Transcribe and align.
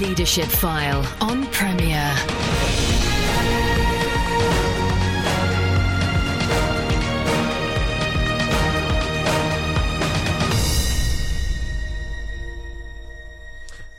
Leadership 0.00 0.46
File 0.46 1.06
on 1.20 1.46
Premier. 1.48 2.14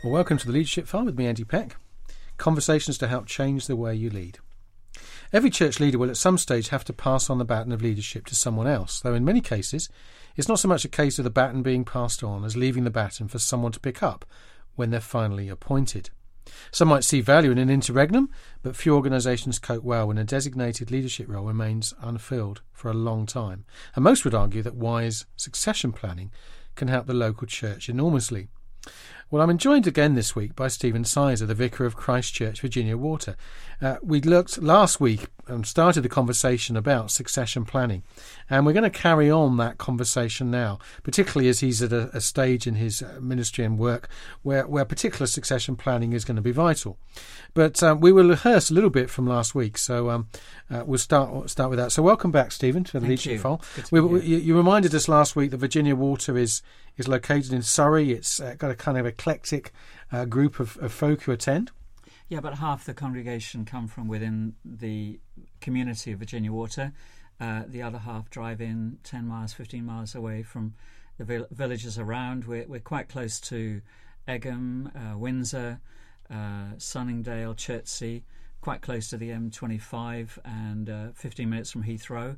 Well, 0.04 0.12
welcome 0.12 0.40
to 0.40 0.48
the 0.48 0.52
Leadership 0.52 0.88
File 0.88 1.06
with 1.06 1.20
me, 1.20 1.28
Andy 1.28 1.44
Peck. 1.44 1.76
Conversations 2.38 2.98
to 2.98 3.08
help 3.08 3.28
change 3.28 3.68
the 3.68 3.76
way 3.76 3.94
you 3.94 4.10
lead. 4.10 4.40
Every 5.32 5.52
church 5.52 5.80
leader 5.80 6.00
will 6.00 6.10
at 6.10 6.18
some 6.18 6.40
stage 6.40 6.70
have 6.70 6.84
to 6.86 6.94
pass 6.94 7.30
on 7.30 7.38
the 7.38 7.46
baton 7.46 7.72
of 7.72 7.84
leadership 7.84 8.26
to 8.26 8.36
someone 8.36 8.66
else, 8.66 9.00
though 9.02 9.14
in 9.14 9.24
many 9.24 9.40
cases 9.40 9.88
it's 10.36 10.48
not 10.48 10.58
so 10.58 10.68
much 10.68 10.84
a 10.84 10.90
case 10.90 11.20
of 11.20 11.26
the 11.26 11.30
baton 11.30 11.62
being 11.62 11.86
passed 11.86 12.24
on 12.24 12.44
as 12.44 12.58
leaving 12.58 12.86
the 12.86 12.90
baton 12.90 13.28
for 13.28 13.38
someone 13.38 13.72
to 13.74 13.80
pick 13.80 14.02
up 14.02 14.26
when 14.76 14.90
they're 14.90 15.00
finally 15.00 15.50
appointed. 15.50 16.10
Some 16.72 16.88
might 16.88 17.04
see 17.04 17.22
value 17.22 17.52
in 17.52 17.58
an 17.58 17.70
interregnum, 17.70 18.30
but 18.64 18.76
few 18.76 18.96
organisations 18.96 19.60
cope 19.60 19.84
well 19.84 20.08
when 20.08 20.18
a 20.18 20.24
designated 20.24 20.90
leadership 20.90 21.28
role 21.30 21.46
remains 21.46 21.94
unfilled 22.02 22.62
for 22.72 22.90
a 22.90 22.96
long 22.96 23.26
time. 23.26 23.66
And 23.96 24.04
most 24.04 24.26
would 24.26 24.34
argue 24.34 24.62
that 24.64 24.76
wise 24.76 25.26
succession 25.36 25.92
planning 25.92 26.32
can 26.76 26.88
help 26.88 27.06
the 27.06 27.14
local 27.14 27.48
church 27.48 27.90
enormously. 27.90 28.48
Well, 29.32 29.50
I'm 29.50 29.58
joined 29.58 29.88
again 29.88 30.16
this 30.16 30.36
week 30.36 30.58
by 30.58 30.68
Stephen 30.68 31.06
Sizer, 31.06 31.46
the 31.46 31.56
Vicar 31.56 31.86
of 31.86 31.96
Christ 31.96 32.34
Church, 32.34 32.60
Virginia 32.60 32.98
Water. 32.98 33.38
Uh, 33.82 33.96
we 34.04 34.20
looked 34.20 34.62
last 34.62 35.00
week 35.00 35.28
and 35.48 35.66
started 35.66 36.02
the 36.02 36.10
conversation 36.10 36.76
about 36.76 37.12
succession 37.12 37.64
planning, 37.64 38.04
and 38.50 38.66
we're 38.66 38.74
going 38.74 38.84
to 38.84 38.90
carry 38.90 39.32
on 39.32 39.56
that 39.56 39.78
conversation 39.78 40.52
now, 40.52 40.80
particularly 41.04 41.48
as 41.48 41.62
he's 41.62 41.82
at 41.82 41.94
a, 41.94 42.10
a 42.14 42.20
stage 42.20 42.68
in 42.68 42.76
his 42.76 43.02
uh, 43.02 43.20
ministry 43.22 43.64
and 43.64 43.80
work 43.80 44.10
where, 44.42 44.68
where 44.68 44.84
particular 44.84 45.26
succession 45.26 45.78
planning 45.78 46.12
is 46.12 46.26
going 46.26 46.36
to 46.36 46.42
be 46.42 46.52
vital. 46.52 46.98
But 47.54 47.82
um, 47.82 48.02
we 48.02 48.12
will 48.12 48.28
rehearse 48.28 48.70
a 48.70 48.74
little 48.74 48.90
bit 48.90 49.10
from 49.10 49.28
last 49.28 49.56
week, 49.56 49.78
so 49.78 50.10
um, 50.10 50.28
uh, 50.70 50.84
we'll 50.86 51.00
start 51.00 51.50
start 51.50 51.70
with 51.70 51.80
that. 51.80 51.94
So, 51.94 52.04
welcome 52.04 52.32
back, 52.32 52.52
Stephen, 52.52 52.84
to 52.84 53.00
the 53.00 53.08
Leadership 53.08 53.40
File. 53.40 53.62
We, 53.92 54.02
we, 54.02 54.22
you 54.26 54.58
reminded 54.58 54.94
us 54.94 55.08
last 55.08 55.38
week 55.38 55.52
that 55.52 55.58
Virginia 55.58 55.96
Water 55.96 56.38
is 56.38 56.62
is 56.98 57.08
located 57.08 57.54
in 57.54 57.62
Surrey. 57.62 58.12
It's 58.12 58.40
uh, 58.40 58.56
got 58.58 58.72
a 58.72 58.76
kind 58.76 58.98
of 58.98 59.06
eclectic 59.06 59.72
uh, 60.12 60.26
group 60.26 60.60
of, 60.60 60.78
of 60.78 60.92
folk 60.92 61.24
who 61.24 61.32
attend. 61.32 61.72
Yeah, 62.30 62.40
but 62.40 62.60
half 62.60 62.86
the 62.86 62.94
congregation 62.94 63.66
come 63.66 63.88
from 63.88 64.08
within 64.08 64.54
the 64.64 65.20
community 65.60 66.14
of 66.14 66.20
Virginia 66.20 66.52
Water. 66.52 66.94
Uh, 67.40 67.64
the 67.68 67.82
other 67.82 67.98
half 67.98 68.30
drive 68.30 68.62
in 68.62 69.00
10 69.04 69.28
miles, 69.28 69.52
15 69.52 69.86
miles 69.86 70.16
away 70.16 70.44
from 70.44 70.74
the 71.18 71.26
vill- 71.26 71.48
villages 71.52 71.98
around. 71.98 72.46
We're, 72.46 72.68
we're 72.68 72.80
quite 72.80 73.10
close 73.10 73.40
to 73.42 73.82
Egham, 74.28 74.92
uh, 74.96 75.18
Windsor, 75.18 75.80
uh, 76.30 76.68
Sunningdale, 76.78 77.56
Chertsey, 77.56 78.24
quite 78.62 78.82
close 78.82 79.10
to 79.10 79.18
the 79.18 79.30
M25 79.30 80.38
and 80.46 80.90
uh, 80.90 81.08
15 81.16 81.50
minutes 81.50 81.72
from 81.72 81.84
Heathrow. 81.84 82.38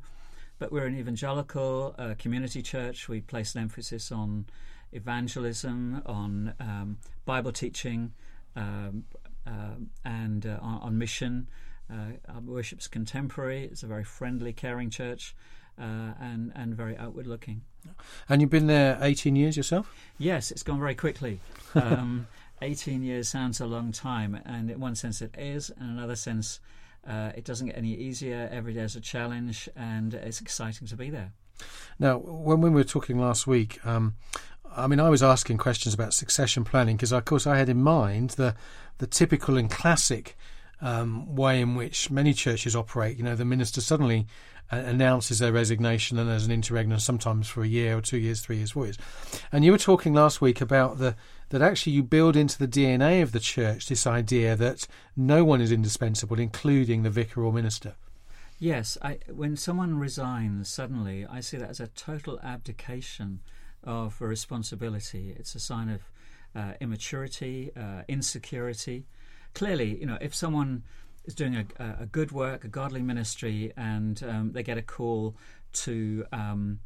But 0.59 0.71
we're 0.71 0.85
an 0.85 0.97
evangelical 0.97 1.95
uh, 1.97 2.15
community 2.17 2.61
church. 2.61 3.09
We 3.09 3.21
place 3.21 3.55
an 3.55 3.61
emphasis 3.61 4.11
on 4.11 4.45
evangelism, 4.91 6.01
on 6.05 6.53
um, 6.59 6.97
Bible 7.25 7.51
teaching, 7.51 8.13
um, 8.55 9.03
uh, 9.45 9.75
and 10.05 10.45
uh, 10.45 10.59
on, 10.61 10.81
on, 10.81 10.97
mission. 10.97 11.47
Uh, 11.91 12.13
our 12.29 12.41
worship's 12.41 12.87
contemporary. 12.87 13.65
It's 13.65 13.83
a 13.83 13.87
very 13.87 14.03
friendly, 14.03 14.53
caring 14.53 14.89
church, 14.89 15.35
uh, 15.77 16.13
and 16.19 16.51
and 16.55 16.75
very 16.75 16.95
outward 16.97 17.27
looking. 17.27 17.61
And 18.29 18.41
you've 18.41 18.51
been 18.51 18.67
there 18.67 18.97
18 19.01 19.35
years 19.35 19.57
yourself? 19.57 19.93
Yes, 20.17 20.51
it's 20.51 20.63
gone 20.63 20.79
very 20.79 20.95
quickly. 20.95 21.39
Um, 21.75 22.27
18 22.61 23.01
years 23.01 23.27
sounds 23.27 23.59
a 23.59 23.65
long 23.65 23.91
time, 23.91 24.39
and 24.45 24.69
in 24.69 24.79
one 24.79 24.93
sense 24.95 25.23
it 25.23 25.33
is, 25.35 25.71
and 25.71 25.89
in 25.89 25.97
another 25.97 26.15
sense 26.15 26.59
uh, 27.07 27.31
it 27.35 27.45
doesn't 27.45 27.67
get 27.67 27.77
any 27.77 27.93
easier. 27.93 28.49
Every 28.51 28.73
day 28.73 28.81
is 28.81 28.95
a 28.95 29.01
challenge, 29.01 29.69
and 29.75 30.13
it's 30.13 30.41
exciting 30.41 30.87
to 30.87 30.95
be 30.95 31.09
there. 31.09 31.33
Now, 31.99 32.17
when 32.17 32.61
we 32.61 32.69
were 32.69 32.83
talking 32.83 33.19
last 33.19 33.45
week, 33.45 33.85
um, 33.85 34.15
I 34.75 34.87
mean, 34.87 34.99
I 34.99 35.09
was 35.09 35.21
asking 35.21 35.57
questions 35.57 35.93
about 35.93 36.13
succession 36.13 36.63
planning 36.63 36.95
because, 36.95 37.11
of 37.11 37.25
course, 37.25 37.45
I 37.45 37.57
had 37.57 37.69
in 37.69 37.81
mind 37.81 38.31
the 38.31 38.55
the 38.99 39.07
typical 39.07 39.57
and 39.57 39.69
classic 39.69 40.37
um, 40.81 41.35
way 41.35 41.61
in 41.61 41.75
which 41.75 42.11
many 42.11 42.33
churches 42.33 42.75
operate. 42.75 43.17
You 43.17 43.23
know, 43.23 43.35
the 43.35 43.45
minister 43.45 43.81
suddenly 43.81 44.27
uh, 44.71 44.77
announces 44.77 45.39
their 45.39 45.51
resignation 45.51 46.17
and 46.17 46.29
there's 46.29 46.45
an 46.45 46.51
interregnum, 46.51 46.99
sometimes 46.99 47.47
for 47.47 47.63
a 47.63 47.67
year 47.67 47.97
or 47.97 48.01
two 48.01 48.17
years, 48.17 48.41
three 48.41 48.57
years, 48.57 48.71
four 48.71 48.85
years. 48.85 48.97
And 49.51 49.63
you 49.63 49.71
were 49.71 49.77
talking 49.77 50.13
last 50.13 50.41
week 50.41 50.61
about 50.61 50.97
the 50.97 51.15
that 51.53 51.61
actually 51.61 51.93
you 51.93 52.01
build 52.01 52.35
into 52.35 52.57
the 52.57 52.67
DNA 52.67 53.21
of 53.21 53.31
the 53.31 53.39
church 53.39 53.87
this 53.87 54.07
idea 54.07 54.55
that 54.55 54.87
no 55.15 55.45
one 55.45 55.61
is 55.61 55.71
indispensable, 55.71 56.39
including 56.39 57.03
the 57.03 57.11
vicar 57.11 57.43
or 57.43 57.53
minister. 57.53 57.93
Yes, 58.57 58.97
I, 59.03 59.19
when 59.31 59.55
someone 59.55 59.99
resigns 59.99 60.67
suddenly, 60.67 61.27
I 61.29 61.41
see 61.41 61.57
that 61.57 61.69
as 61.69 61.79
a 61.79 61.85
total 61.89 62.39
abdication 62.43 63.41
of 63.83 64.19
a 64.19 64.25
responsibility. 64.25 65.35
It's 65.37 65.53
a 65.53 65.59
sign 65.59 65.89
of 65.89 66.01
uh, 66.55 66.73
immaturity, 66.81 67.69
uh, 67.77 68.01
insecurity. 68.07 69.05
Clearly, 69.53 69.99
you 69.99 70.07
know, 70.07 70.17
if 70.19 70.33
someone 70.33 70.81
is 71.25 71.35
doing 71.35 71.55
a, 71.55 71.65
a 71.99 72.07
good 72.07 72.31
work, 72.31 72.63
a 72.65 72.67
godly 72.67 73.03
ministry, 73.03 73.71
and 73.77 74.23
um, 74.27 74.53
they 74.53 74.63
get 74.63 74.79
a 74.79 74.81
call 74.81 75.35
to 75.73 76.25
um, 76.31 76.79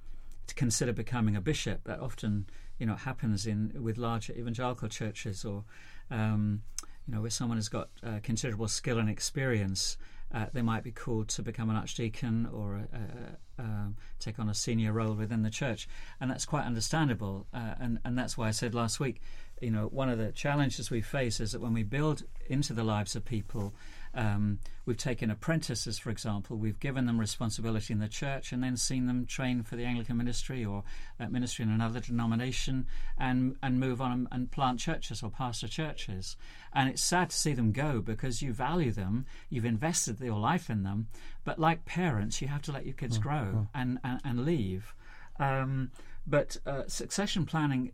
to 0.47 0.55
consider 0.55 0.93
becoming 0.93 1.35
a 1.35 1.41
bishop, 1.41 1.83
that 1.85 1.99
often 1.99 2.47
you 2.79 2.85
know 2.85 2.95
happens 2.95 3.45
in 3.45 3.73
with 3.79 3.97
larger 3.97 4.33
evangelical 4.33 4.87
churches 4.87 5.45
or 5.45 5.63
um, 6.09 6.61
you 7.07 7.13
know 7.13 7.21
where 7.21 7.29
someone 7.29 7.57
has 7.57 7.69
got 7.69 7.89
uh, 8.03 8.19
considerable 8.23 8.67
skill 8.67 8.99
and 8.99 9.09
experience. 9.09 9.97
Uh, 10.33 10.47
they 10.51 10.61
might 10.61 10.83
be 10.83 10.91
called 10.91 11.29
to 11.29 11.41
become 11.41 11.69
an 11.69 11.77
archdeacon 11.77 12.49
or 12.51 12.75
a, 12.75 13.61
a, 13.61 13.63
a, 13.63 13.93
take 14.19 14.37
on 14.39 14.49
a 14.49 14.53
senior 14.53 14.91
role 14.91 15.13
within 15.13 15.41
the 15.41 15.49
church, 15.49 15.87
and 16.19 16.29
that's 16.29 16.43
quite 16.43 16.65
understandable. 16.65 17.47
Uh, 17.53 17.75
and 17.79 17.99
and 18.03 18.17
that's 18.17 18.37
why 18.37 18.47
I 18.47 18.51
said 18.51 18.75
last 18.75 18.99
week, 18.99 19.21
you 19.61 19.71
know, 19.71 19.87
one 19.87 20.09
of 20.09 20.17
the 20.17 20.33
challenges 20.33 20.91
we 20.91 21.01
face 21.01 21.39
is 21.39 21.53
that 21.53 21.61
when 21.61 21.73
we 21.73 21.83
build 21.83 22.23
into 22.47 22.73
the 22.73 22.83
lives 22.83 23.15
of 23.15 23.23
people 23.23 23.73
um, 24.17 24.57
we've 24.85 24.97
taken 24.97 25.29
apprentices, 25.29 25.99
for 25.99 26.09
example, 26.09 26.57
we've 26.57 26.79
given 26.79 27.05
them 27.05 27.19
responsibility 27.19 27.93
in 27.93 27.99
the 27.99 28.07
church 28.07 28.51
and 28.51 28.63
then 28.63 28.75
seen 28.75 29.05
them 29.05 29.27
train 29.27 29.61
for 29.61 29.75
the 29.75 29.85
Anglican 29.85 30.17
ministry 30.17 30.65
or 30.65 30.83
uh, 31.19 31.29
ministry 31.29 31.63
in 31.63 31.69
another 31.69 31.99
denomination 31.99 32.87
and, 33.19 33.55
and 33.61 33.79
move 33.79 34.01
on 34.01 34.27
and 34.31 34.49
plant 34.49 34.79
churches 34.79 35.21
or 35.21 35.29
pastor 35.29 35.67
churches. 35.67 36.35
And 36.73 36.89
it's 36.89 37.01
sad 37.01 37.29
to 37.29 37.37
see 37.37 37.53
them 37.53 37.71
go 37.71 38.01
because 38.01 38.41
you 38.41 38.53
value 38.53 38.91
them, 38.91 39.27
you've 39.51 39.65
invested 39.65 40.19
your 40.19 40.39
life 40.39 40.71
in 40.71 40.81
them, 40.81 41.07
but 41.43 41.59
like 41.59 41.85
parents, 41.85 42.41
you 42.41 42.47
have 42.47 42.63
to 42.63 42.71
let 42.71 42.85
your 42.85 42.95
kids 42.95 43.19
mm, 43.19 43.21
grow 43.21 43.37
mm. 43.37 43.67
And, 43.75 43.99
and, 44.03 44.19
and, 44.25 44.45
leave. 44.45 44.95
Um, 45.39 45.91
but 46.25 46.57
uh, 46.65 46.83
succession 46.87 47.45
planning 47.45 47.91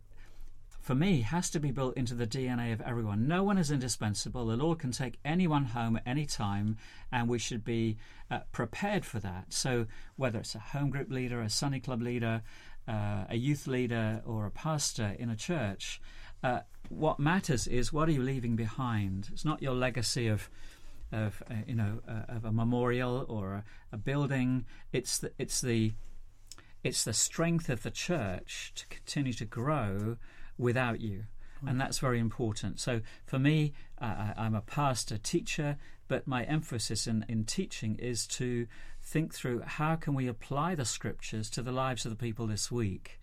for 0.84 0.94
me, 0.94 1.22
has 1.22 1.48
to 1.48 1.58
be 1.58 1.70
built 1.70 1.96
into 1.96 2.14
the 2.14 2.26
DNA 2.26 2.70
of 2.70 2.82
everyone. 2.82 3.26
No 3.26 3.42
one 3.42 3.56
is 3.56 3.70
indispensable. 3.70 4.44
The 4.44 4.56
Lord 4.58 4.78
can 4.78 4.92
take 4.92 5.18
anyone 5.24 5.64
home 5.64 5.96
at 5.96 6.02
any 6.06 6.26
time, 6.26 6.76
and 7.10 7.26
we 7.26 7.38
should 7.38 7.64
be 7.64 7.96
uh, 8.30 8.40
prepared 8.52 9.06
for 9.06 9.18
that. 9.20 9.46
So, 9.48 9.86
whether 10.16 10.38
it's 10.38 10.54
a 10.54 10.58
home 10.58 10.90
group 10.90 11.10
leader, 11.10 11.40
a 11.40 11.48
Sunday 11.48 11.80
club 11.80 12.02
leader, 12.02 12.42
uh, 12.86 13.24
a 13.30 13.36
youth 13.36 13.66
leader, 13.66 14.20
or 14.26 14.44
a 14.44 14.50
pastor 14.50 15.16
in 15.18 15.30
a 15.30 15.36
church, 15.36 16.02
uh, 16.42 16.60
what 16.90 17.18
matters 17.18 17.66
is 17.66 17.90
what 17.90 18.06
are 18.06 18.12
you 18.12 18.22
leaving 18.22 18.54
behind? 18.54 19.30
It's 19.32 19.44
not 19.44 19.62
your 19.62 19.74
legacy 19.74 20.28
of 20.28 20.50
of 21.10 21.42
uh, 21.50 21.54
you 21.66 21.76
know 21.76 22.00
uh, 22.06 22.24
of 22.36 22.44
a 22.44 22.52
memorial 22.52 23.24
or 23.30 23.54
a, 23.54 23.64
a, 23.92 23.96
building. 23.96 24.66
It's 24.92 25.16
the 25.16 25.32
it's 25.38 25.62
the 25.62 25.94
it's 26.82 27.04
the 27.04 27.14
strength 27.14 27.70
of 27.70 27.82
the 27.82 27.90
church 27.90 28.72
to 28.74 28.86
continue 28.88 29.32
to 29.32 29.46
grow 29.46 30.18
without 30.58 31.00
you. 31.00 31.24
And 31.66 31.80
that's 31.80 31.98
very 31.98 32.18
important. 32.18 32.78
So 32.78 33.00
for 33.24 33.38
me, 33.38 33.72
uh, 34.00 34.34
I'm 34.36 34.54
a 34.54 34.60
pastor, 34.60 35.16
teacher, 35.16 35.78
but 36.08 36.26
my 36.26 36.44
emphasis 36.44 37.06
in, 37.06 37.24
in 37.28 37.44
teaching 37.44 37.96
is 37.96 38.26
to 38.28 38.66
think 39.02 39.34
through 39.34 39.60
how 39.60 39.96
can 39.96 40.14
we 40.14 40.26
apply 40.26 40.74
the 40.74 40.84
scriptures 40.84 41.48
to 41.50 41.62
the 41.62 41.72
lives 41.72 42.04
of 42.04 42.10
the 42.10 42.16
people 42.16 42.46
this 42.46 42.70
week. 42.70 43.20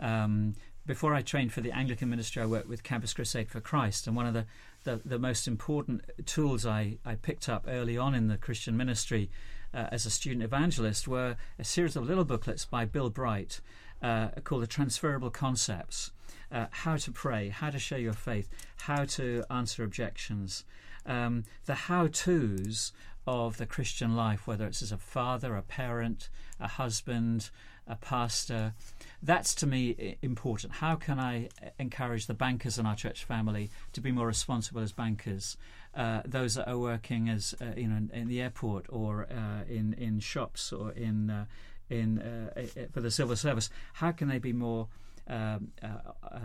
Um, 0.00 0.54
before 0.84 1.14
I 1.14 1.22
trained 1.22 1.52
for 1.52 1.60
the 1.60 1.70
Anglican 1.70 2.10
ministry, 2.10 2.42
I 2.42 2.46
worked 2.46 2.68
with 2.68 2.82
Campus 2.82 3.12
Crusade 3.12 3.48
for 3.48 3.60
Christ, 3.60 4.06
and 4.06 4.16
one 4.16 4.26
of 4.26 4.34
the, 4.34 4.46
the, 4.82 5.00
the 5.04 5.18
most 5.18 5.46
important 5.46 6.02
tools 6.26 6.66
I, 6.66 6.98
I 7.04 7.14
picked 7.14 7.48
up 7.48 7.66
early 7.68 7.96
on 7.96 8.14
in 8.14 8.26
the 8.26 8.36
Christian 8.36 8.76
ministry 8.76 9.30
uh, 9.72 9.86
as 9.92 10.06
a 10.06 10.10
student 10.10 10.42
evangelist 10.42 11.06
were 11.06 11.36
a 11.58 11.64
series 11.64 11.94
of 11.94 12.04
little 12.04 12.24
booklets 12.24 12.64
by 12.64 12.84
Bill 12.84 13.10
Bright 13.10 13.60
uh, 14.02 14.28
called 14.42 14.62
The 14.62 14.66
Transferable 14.66 15.30
Concepts 15.30 16.10
uh, 16.52 16.66
how 16.70 16.96
to 16.96 17.10
pray, 17.10 17.48
how 17.48 17.70
to 17.70 17.78
share 17.78 17.98
your 17.98 18.12
faith, 18.12 18.48
how 18.76 19.04
to 19.04 19.42
answer 19.50 19.82
objections, 19.82 20.64
um, 21.06 21.44
the 21.66 21.74
how 21.74 22.06
to's 22.06 22.92
of 23.26 23.56
the 23.56 23.66
Christian 23.66 24.16
life, 24.16 24.46
whether 24.46 24.66
it's 24.66 24.82
as 24.82 24.92
a 24.92 24.98
father, 24.98 25.56
a 25.56 25.62
parent, 25.62 26.28
a 26.60 26.66
husband, 26.66 27.50
a 27.86 27.96
pastor. 27.96 28.74
That's 29.22 29.54
to 29.56 29.66
me 29.66 30.16
important. 30.22 30.74
How 30.74 30.96
can 30.96 31.18
I 31.18 31.48
uh, 31.62 31.70
encourage 31.78 32.26
the 32.26 32.34
bankers 32.34 32.78
in 32.78 32.86
our 32.86 32.96
church 32.96 33.24
family 33.24 33.70
to 33.92 34.00
be 34.00 34.12
more 34.12 34.26
responsible 34.26 34.82
as 34.82 34.92
bankers? 34.92 35.56
Uh, 35.94 36.22
those 36.24 36.54
that 36.54 36.68
are 36.68 36.78
working 36.78 37.28
as 37.28 37.54
uh, 37.60 37.66
you 37.76 37.86
know 37.86 37.96
in, 37.96 38.10
in 38.12 38.28
the 38.28 38.40
airport 38.40 38.86
or 38.88 39.26
uh, 39.30 39.64
in 39.68 39.94
in 39.94 40.20
shops 40.20 40.72
or 40.72 40.92
in 40.92 41.30
uh, 41.30 41.44
in 41.90 42.18
uh, 42.18 42.66
for 42.92 43.00
the 43.00 43.10
civil 43.10 43.36
service. 43.36 43.68
How 43.94 44.12
can 44.12 44.28
they 44.28 44.38
be 44.38 44.52
more 44.52 44.88
um, 45.28 45.72
uh, 45.82 46.12
uh, 46.22 46.38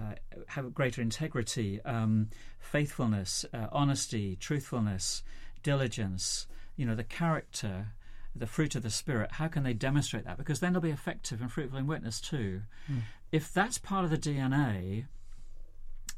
have 0.47 0.74
greater 0.74 1.01
integrity, 1.01 1.81
um, 1.83 2.29
faithfulness, 2.59 3.45
uh, 3.53 3.68
honesty, 3.71 4.35
truthfulness, 4.35 5.24
diligence? 5.63 6.47
You 6.75 6.85
know 6.85 6.95
the 6.95 7.03
character 7.03 7.94
the 8.39 8.47
fruit 8.47 8.75
of 8.75 8.83
the 8.83 8.89
Spirit, 8.89 9.31
how 9.33 9.47
can 9.47 9.63
they 9.63 9.74
demonstrate 9.74 10.25
that? 10.25 10.38
Because 10.38 10.59
then 10.59 10.74
they'll 10.74 10.81
be 10.81 10.91
effective 10.91 11.41
and 11.41 11.51
fruitful 11.51 11.79
in 11.79 11.88
witness 11.88 12.21
too. 12.21 12.62
If 13.31 13.51
that's 13.53 13.77
part 13.77 14.06
of 14.06 14.12
the 14.12 14.18
DNA, 14.18 15.06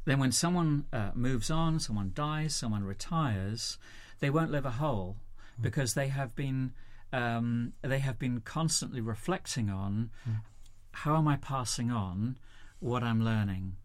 then 0.06 0.20
when 0.20 0.32
someone 0.32 0.86
uh, 0.92 1.12
moves 1.14 1.50
on, 1.50 1.80
someone 1.80 2.12
dies, 2.14 2.56
someone 2.56 2.84
retires, 2.84 3.78
they 4.20 4.30
won't 4.30 4.52
live 4.52 4.66
a 4.66 4.72
hole 4.72 5.18
because 5.62 5.94
they 5.94 6.08
have 6.08 6.36
been 6.36 6.74
um, 7.12 7.74
they 7.82 8.00
have 8.00 8.20
been 8.20 8.42
constantly 8.42 9.02
reflecting 9.02 9.70
on 9.70 10.12
how 11.04 11.18
am 11.18 11.28
I 11.28 11.38
passing 11.38 11.92
on 11.92 12.38
what 12.80 13.04
I'm 13.04 13.24
learning. 13.24 13.76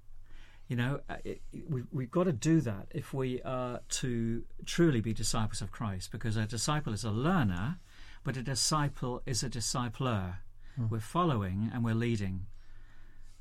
You 0.68 0.76
know, 0.76 1.00
uh, 1.08 1.16
it, 1.24 1.42
we, 1.68 1.82
we've 1.92 2.10
got 2.10 2.24
to 2.24 2.32
do 2.32 2.60
that 2.62 2.88
if 2.90 3.12
we 3.12 3.42
are 3.42 3.80
to 3.88 4.44
truly 4.64 5.00
be 5.00 5.12
disciples 5.12 5.60
of 5.60 5.70
Christ, 5.70 6.10
because 6.10 6.36
a 6.36 6.46
disciple 6.46 6.92
is 6.92 7.04
a 7.04 7.10
learner, 7.10 7.78
but 8.22 8.36
a 8.36 8.42
disciple 8.42 9.22
is 9.26 9.42
a 9.42 9.50
discipler. 9.50 10.36
Hmm. 10.76 10.88
We're 10.88 11.00
following 11.00 11.70
and 11.72 11.84
we're 11.84 11.94
leading. 11.94 12.46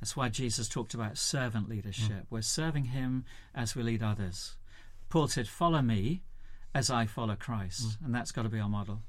That's 0.01 0.17
why 0.17 0.27
Jesus 0.27 0.67
talked 0.67 0.93
about 0.93 1.17
servant 1.17 1.69
leadership. 1.69 2.27
Hmm. 2.27 2.35
We're 2.35 2.41
serving 2.41 2.85
Him 2.85 3.25
as 3.55 3.75
we 3.75 3.83
lead 3.83 4.03
others. 4.03 4.57
Paul 5.09 5.29
said, 5.29 5.47
Follow 5.47 5.81
me 5.81 6.23
as 6.75 6.89
I 6.89 7.05
follow 7.05 7.35
Christ. 7.35 7.97
Hmm. 7.99 8.05
And 8.05 8.15
that's 8.15 8.31
got 8.31 8.43
to 8.43 8.49
be 8.49 8.59
our 8.59 8.69
model. 8.69 9.01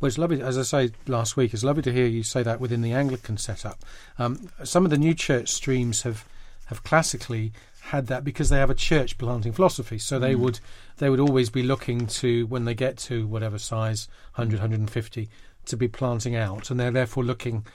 Well, 0.00 0.08
it's 0.08 0.18
lovely, 0.18 0.40
as 0.40 0.56
I 0.56 0.62
say 0.62 0.92
last 1.06 1.36
week, 1.36 1.52
it's 1.52 1.62
lovely 1.62 1.82
to 1.82 1.92
hear 1.92 2.06
you 2.06 2.22
say 2.22 2.42
that 2.42 2.58
within 2.58 2.80
the 2.80 2.92
Anglican 2.92 3.36
setup. 3.36 3.84
Um, 4.18 4.48
some 4.64 4.84
of 4.84 4.90
the 4.90 4.98
new 4.98 5.14
church 5.14 5.50
streams 5.50 6.02
have 6.02 6.24
have 6.66 6.84
classically 6.84 7.52
had 7.80 8.06
that 8.06 8.22
because 8.22 8.48
they 8.48 8.58
have 8.58 8.70
a 8.70 8.74
church 8.74 9.18
planting 9.18 9.52
philosophy. 9.52 9.98
So 9.98 10.18
they 10.18 10.34
would 10.34 10.60
they 10.98 11.10
would 11.10 11.20
always 11.20 11.50
be 11.50 11.62
looking 11.62 12.06
to 12.06 12.46
when 12.46 12.64
they 12.64 12.74
get 12.74 12.96
to 12.98 13.26
whatever 13.26 13.58
size 13.58 14.08
100, 14.36 14.60
150 14.60 15.28
to 15.66 15.76
be 15.76 15.88
planting 15.88 16.34
out, 16.34 16.70
and 16.70 16.80
they're 16.80 16.90
therefore 16.90 17.24
looking 17.24 17.66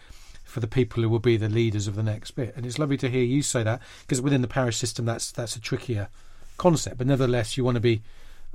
for 0.43 0.59
the 0.61 0.67
people 0.67 1.03
who 1.03 1.09
will 1.09 1.19
be 1.19 1.37
the 1.37 1.49
leaders 1.49 1.87
of 1.87 1.95
the 1.95 2.03
next 2.03 2.31
bit. 2.31 2.55
And 2.55 2.65
it's 2.65 2.79
lovely 2.79 2.97
to 2.97 3.09
hear 3.09 3.23
you 3.23 3.41
say 3.41 3.61
that 3.63 3.81
because 4.01 4.21
within 4.21 4.41
the 4.41 4.47
parish 4.47 4.77
system, 4.77 5.05
that's 5.05 5.31
that's 5.31 5.55
a 5.55 5.61
trickier 5.61 6.09
concept. 6.57 6.97
But 6.97 7.07
nevertheless, 7.07 7.57
you 7.57 7.63
want 7.63 7.75
to 7.75 7.81
be, 7.81 8.01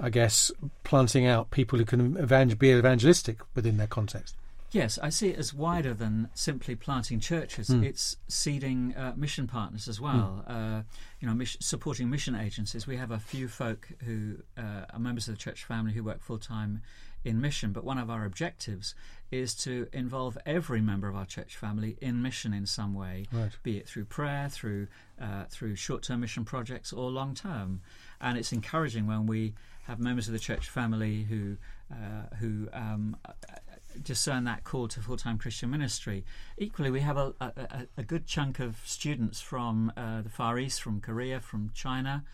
I 0.00 0.10
guess, 0.10 0.50
planting 0.84 1.26
out 1.26 1.50
people 1.50 1.78
who 1.78 1.84
can 1.84 2.16
evangel- 2.16 2.58
be 2.58 2.70
evangelistic 2.70 3.38
within 3.54 3.76
their 3.76 3.86
context. 3.86 4.34
Yes, 4.72 5.00
I 5.02 5.08
see 5.08 5.30
it 5.30 5.38
as 5.38 5.52
wider 5.52 5.92
than 5.94 6.28
simply 6.32 6.76
planting 6.76 7.18
churches. 7.18 7.70
It's 7.70 8.16
seeding 8.28 8.94
uh, 8.94 9.14
mission 9.16 9.48
partners 9.48 9.88
as 9.88 10.00
well. 10.00 10.44
Uh, 10.46 10.82
you 11.18 11.26
know, 11.26 11.34
mis- 11.34 11.56
supporting 11.58 12.08
mission 12.08 12.36
agencies. 12.36 12.86
We 12.86 12.96
have 12.96 13.10
a 13.10 13.18
few 13.18 13.48
folk 13.48 13.88
who 14.04 14.36
uh, 14.56 14.84
are 14.92 14.98
members 15.00 15.26
of 15.26 15.34
the 15.34 15.38
church 15.40 15.64
family 15.64 15.92
who 15.92 16.04
work 16.04 16.22
full 16.22 16.38
time 16.38 16.82
in 17.24 17.40
mission. 17.40 17.72
But 17.72 17.82
one 17.82 17.98
of 17.98 18.08
our 18.10 18.24
objectives 18.24 18.94
is 19.32 19.56
to 19.56 19.88
involve 19.92 20.38
every 20.46 20.80
member 20.80 21.08
of 21.08 21.16
our 21.16 21.26
church 21.26 21.56
family 21.56 21.96
in 22.00 22.22
mission 22.22 22.54
in 22.54 22.64
some 22.64 22.94
way, 22.94 23.26
Right. 23.32 23.50
be 23.64 23.76
it 23.76 23.88
through 23.88 24.04
prayer, 24.04 24.48
through 24.48 24.86
uh, 25.20 25.44
through 25.50 25.74
short 25.74 26.04
term 26.04 26.20
mission 26.20 26.44
projects, 26.44 26.92
or 26.92 27.10
long 27.10 27.34
term. 27.34 27.80
And 28.20 28.38
it's 28.38 28.52
encouraging 28.52 29.08
when 29.08 29.26
we 29.26 29.54
have 29.90 29.98
members 29.98 30.26
of 30.28 30.32
the 30.32 30.38
church 30.38 30.68
family 30.68 31.24
who 31.24 31.56
uh, 31.92 32.34
who 32.36 32.68
um, 32.72 33.16
discern 34.02 34.44
that 34.44 34.62
call 34.64 34.86
to 34.88 35.00
full-time 35.00 35.36
Christian 35.36 35.68
ministry. 35.70 36.24
Equally, 36.56 36.90
we 36.92 37.00
have 37.00 37.16
a, 37.16 37.34
a, 37.40 37.52
a- 37.56 37.86
a 37.98 38.02
good 38.04 38.24
chunk 38.26 38.60
of 38.60 38.76
students 38.84 39.40
from 39.40 39.92
uh, 39.96 40.22
the 40.22 40.28
Far 40.28 40.58
East, 40.58 40.80
from 40.80 41.00
Korea, 41.00 41.40
from 41.40 41.70
China, 41.74 42.24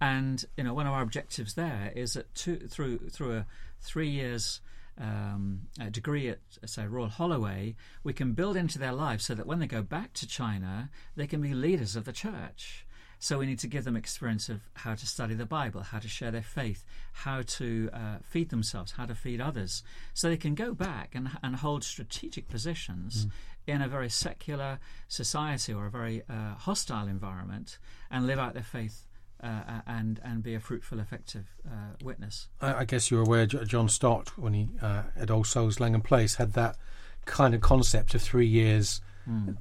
and 0.00 0.44
you 0.56 0.64
know 0.64 0.74
one 0.74 0.86
of 0.86 0.92
our 0.94 1.02
objectives 1.02 1.54
there 1.54 1.92
is 1.94 2.14
that 2.14 2.34
two, 2.34 2.56
through 2.68 2.98
through 3.10 3.36
a 3.36 3.46
three 3.80 4.08
years. 4.08 4.60
Um, 4.96 5.62
a 5.80 5.90
degree 5.90 6.28
at 6.28 6.38
say 6.66 6.86
Royal 6.86 7.08
Holloway, 7.08 7.74
we 8.04 8.12
can 8.12 8.32
build 8.32 8.56
into 8.56 8.78
their 8.78 8.92
lives 8.92 9.24
so 9.26 9.34
that 9.34 9.44
when 9.44 9.58
they 9.58 9.66
go 9.66 9.82
back 9.82 10.12
to 10.12 10.24
China, 10.40 10.88
they 11.16 11.26
can 11.26 11.40
be 11.42 11.52
leaders 11.52 11.96
of 11.96 12.04
the 12.04 12.12
church. 12.12 12.86
So 13.24 13.38
we 13.38 13.46
need 13.46 13.60
to 13.60 13.66
give 13.66 13.84
them 13.84 13.96
experience 13.96 14.50
of 14.50 14.68
how 14.74 14.94
to 14.94 15.06
study 15.06 15.32
the 15.32 15.46
Bible, 15.46 15.80
how 15.80 15.98
to 15.98 16.08
share 16.08 16.30
their 16.30 16.42
faith, 16.42 16.84
how 17.14 17.40
to 17.40 17.88
uh, 17.90 18.16
feed 18.22 18.50
themselves, 18.50 18.92
how 18.92 19.06
to 19.06 19.14
feed 19.14 19.40
others, 19.40 19.82
so 20.12 20.28
they 20.28 20.36
can 20.36 20.54
go 20.54 20.74
back 20.74 21.14
and, 21.14 21.30
and 21.42 21.56
hold 21.56 21.84
strategic 21.84 22.48
positions 22.48 23.26
in 23.66 23.80
a 23.80 23.88
very 23.88 24.10
secular 24.10 24.78
society 25.08 25.72
or 25.72 25.86
a 25.86 25.90
very 25.90 26.22
uh, 26.28 26.54
hostile 26.56 27.08
environment 27.08 27.78
and 28.10 28.26
live 28.26 28.38
out 28.38 28.52
their 28.52 28.62
faith 28.62 29.06
uh, 29.42 29.80
and 29.86 30.20
and 30.22 30.42
be 30.42 30.54
a 30.54 30.60
fruitful, 30.60 31.00
effective 31.00 31.46
uh, 31.66 31.94
witness. 32.02 32.48
I, 32.60 32.74
I 32.74 32.84
guess 32.84 33.10
you're 33.10 33.22
aware, 33.22 33.46
John 33.46 33.88
Stott, 33.88 34.36
when 34.36 34.52
he 34.52 34.68
uh, 34.82 35.04
at 35.16 35.30
All 35.30 35.44
Souls 35.44 35.80
Langham 35.80 36.02
Place, 36.02 36.34
had 36.34 36.52
that 36.52 36.76
kind 37.24 37.54
of 37.54 37.60
concept 37.60 38.14
of 38.14 38.22
three 38.22 38.46
years. 38.46 39.00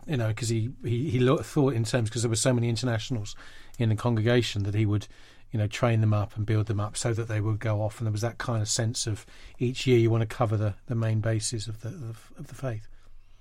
You 0.07 0.18
know, 0.18 0.27
because 0.27 0.50
he 0.50 0.71
he, 0.83 1.10
he 1.10 1.19
lo- 1.19 1.38
thought 1.38 1.74
in 1.74 1.86
terms 1.86 2.10
because 2.10 2.21
there 2.21 2.30
were 2.30 2.36
so 2.36 2.54
many 2.54 2.68
internationals 2.68 3.36
in 3.80 3.89
the 3.89 3.95
congregation 3.95 4.63
that 4.63 4.75
he 4.75 4.86
would, 4.86 5.07
you 5.51 5.57
know, 5.57 5.68
train 5.68 6.01
them 6.01 6.13
up 6.13 6.36
and 6.36 6.45
build 6.45 6.65
them 6.65 6.81
up 6.81 6.98
so 6.98 7.13
that 7.13 7.30
they 7.30 7.39
would 7.39 7.60
go 7.60 7.81
off, 7.81 8.00
and 8.00 8.06
there 8.06 8.12
was 8.12 8.21
that 8.21 8.38
kind 8.38 8.62
of 8.62 8.68
sense 8.68 9.07
of 9.07 9.25
each 9.60 9.88
year 9.88 9.98
you 9.98 10.10
want 10.10 10.21
to 10.21 10.36
cover 10.36 10.57
the, 10.57 10.74
the 10.88 10.95
main 10.95 11.21
bases 11.21 11.69
of 11.69 11.81
the 11.81 11.89
of, 11.89 12.31
of 12.38 12.48
the 12.48 12.56
faith. 12.56 12.88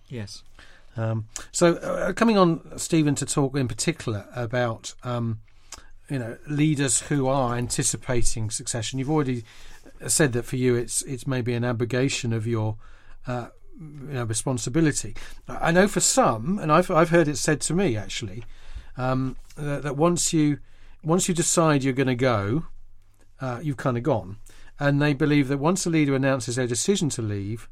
Yes. 0.08 0.44
Um, 0.96 1.26
so, 1.50 1.74
uh, 1.76 2.12
coming 2.12 2.36
on, 2.36 2.78
Stephen, 2.78 3.14
to 3.16 3.26
talk 3.26 3.56
in 3.56 3.66
particular 3.66 4.26
about 4.34 4.94
um, 5.02 5.40
you 6.08 6.18
know 6.18 6.36
leaders 6.46 7.00
who 7.00 7.26
are 7.26 7.56
anticipating 7.56 8.50
succession. 8.50 8.98
You've 8.98 9.10
already 9.10 9.44
said 10.06 10.32
that 10.34 10.44
for 10.44 10.56
you, 10.56 10.74
it's 10.74 11.02
it's 11.02 11.26
maybe 11.26 11.54
an 11.54 11.64
abrogation 11.64 12.32
of 12.32 12.46
your 12.46 12.76
uh, 13.26 13.48
you 13.80 14.12
know 14.14 14.24
responsibility. 14.24 15.14
I 15.48 15.70
know 15.72 15.88
for 15.88 16.00
some, 16.00 16.58
and 16.58 16.70
I've 16.72 16.90
I've 16.90 17.10
heard 17.10 17.28
it 17.28 17.36
said 17.38 17.60
to 17.62 17.74
me 17.74 17.96
actually 17.96 18.44
um, 18.96 19.36
that, 19.56 19.82
that 19.82 19.96
once 19.96 20.32
you 20.32 20.58
once 21.02 21.28
you 21.28 21.34
decide 21.34 21.82
you're 21.82 21.92
going 21.92 22.06
to 22.06 22.14
go, 22.14 22.64
uh, 23.40 23.60
you've 23.62 23.76
kind 23.76 23.96
of 23.96 24.02
gone, 24.02 24.36
and 24.78 25.00
they 25.02 25.14
believe 25.14 25.48
that 25.48 25.58
once 25.58 25.84
a 25.86 25.90
leader 25.90 26.14
announces 26.14 26.56
their 26.56 26.66
decision 26.66 27.08
to 27.10 27.22
leave, 27.22 27.68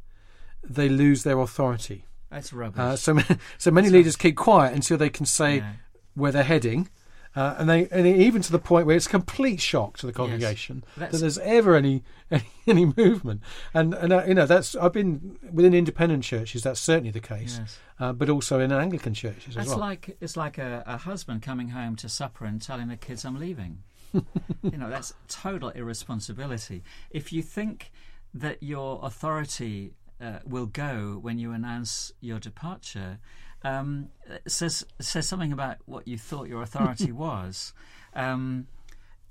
they 0.62 0.88
lose 0.88 1.22
their 1.22 1.38
authority. 1.38 2.04
That's 2.30 2.52
rubbish. 2.52 2.78
Uh, 2.80 2.96
so, 2.96 3.18
so 3.58 3.70
many 3.70 3.88
leaders 3.90 4.16
keep 4.16 4.36
quiet 4.36 4.74
until 4.74 4.96
they 4.96 5.10
can 5.10 5.26
say 5.26 5.56
Yeah. 5.58 5.72
where 6.14 6.32
they're 6.32 6.42
heading, 6.44 6.88
uh, 7.36 7.54
and 7.58 7.68
they 7.70 7.88
and 7.90 8.06
even 8.06 8.42
to 8.42 8.50
the 8.50 8.58
point 8.58 8.86
where 8.86 8.96
it's 8.96 9.06
a 9.06 9.10
complete 9.10 9.60
shock 9.60 9.96
to 9.98 10.06
the 10.06 10.12
congregation 10.12 10.82
that 10.96 11.12
there's 11.12 11.38
ever 11.38 11.76
any 11.76 12.02
any, 12.30 12.44
any 12.66 12.92
movement. 12.96 13.40
And 13.72 13.94
and 13.94 14.12
uh, 14.12 14.24
you 14.26 14.34
know 14.34 14.46
that's 14.46 14.74
I've 14.74 14.92
been 14.92 15.38
within 15.52 15.74
independent 15.74 16.24
churches. 16.24 16.62
That's 16.62 16.80
certainly 16.80 17.10
the 17.10 17.20
case, 17.20 17.58
Yes. 17.60 17.78
uh, 18.00 18.12
but 18.12 18.28
also 18.28 18.58
in 18.60 18.72
Anglican 18.72 19.14
churches 19.14 19.50
as 19.50 19.54
That's 19.54 19.68
well. 19.70 19.78
like 19.78 20.16
it's 20.20 20.36
like 20.36 20.58
a, 20.58 20.82
a 20.86 20.96
husband 20.96 21.42
coming 21.42 21.68
home 21.68 21.96
to 21.96 22.08
supper 22.08 22.44
and 22.44 22.60
telling 22.60 22.88
the 22.88 22.96
kids 22.96 23.24
I'm 23.24 23.38
leaving. 23.38 23.82
you 24.12 24.76
know, 24.76 24.90
that's 24.90 25.14
total 25.28 25.68
irresponsibility. 25.70 26.82
If 27.10 27.32
you 27.32 27.42
think 27.42 27.92
that 28.34 28.62
your 28.62 28.98
authority 29.04 29.94
uh, 30.20 30.40
will 30.44 30.66
go 30.66 31.18
when 31.22 31.38
you 31.38 31.52
announce 31.52 32.12
your 32.20 32.38
departure, 32.38 33.18
um, 33.62 34.08
says 34.46 34.84
says 35.00 35.28
something 35.28 35.52
about 35.52 35.76
what 35.86 36.08
you 36.08 36.18
thought 36.18 36.48
your 36.48 36.62
authority 36.62 37.12
was. 37.26 37.72
Um, 38.14 38.66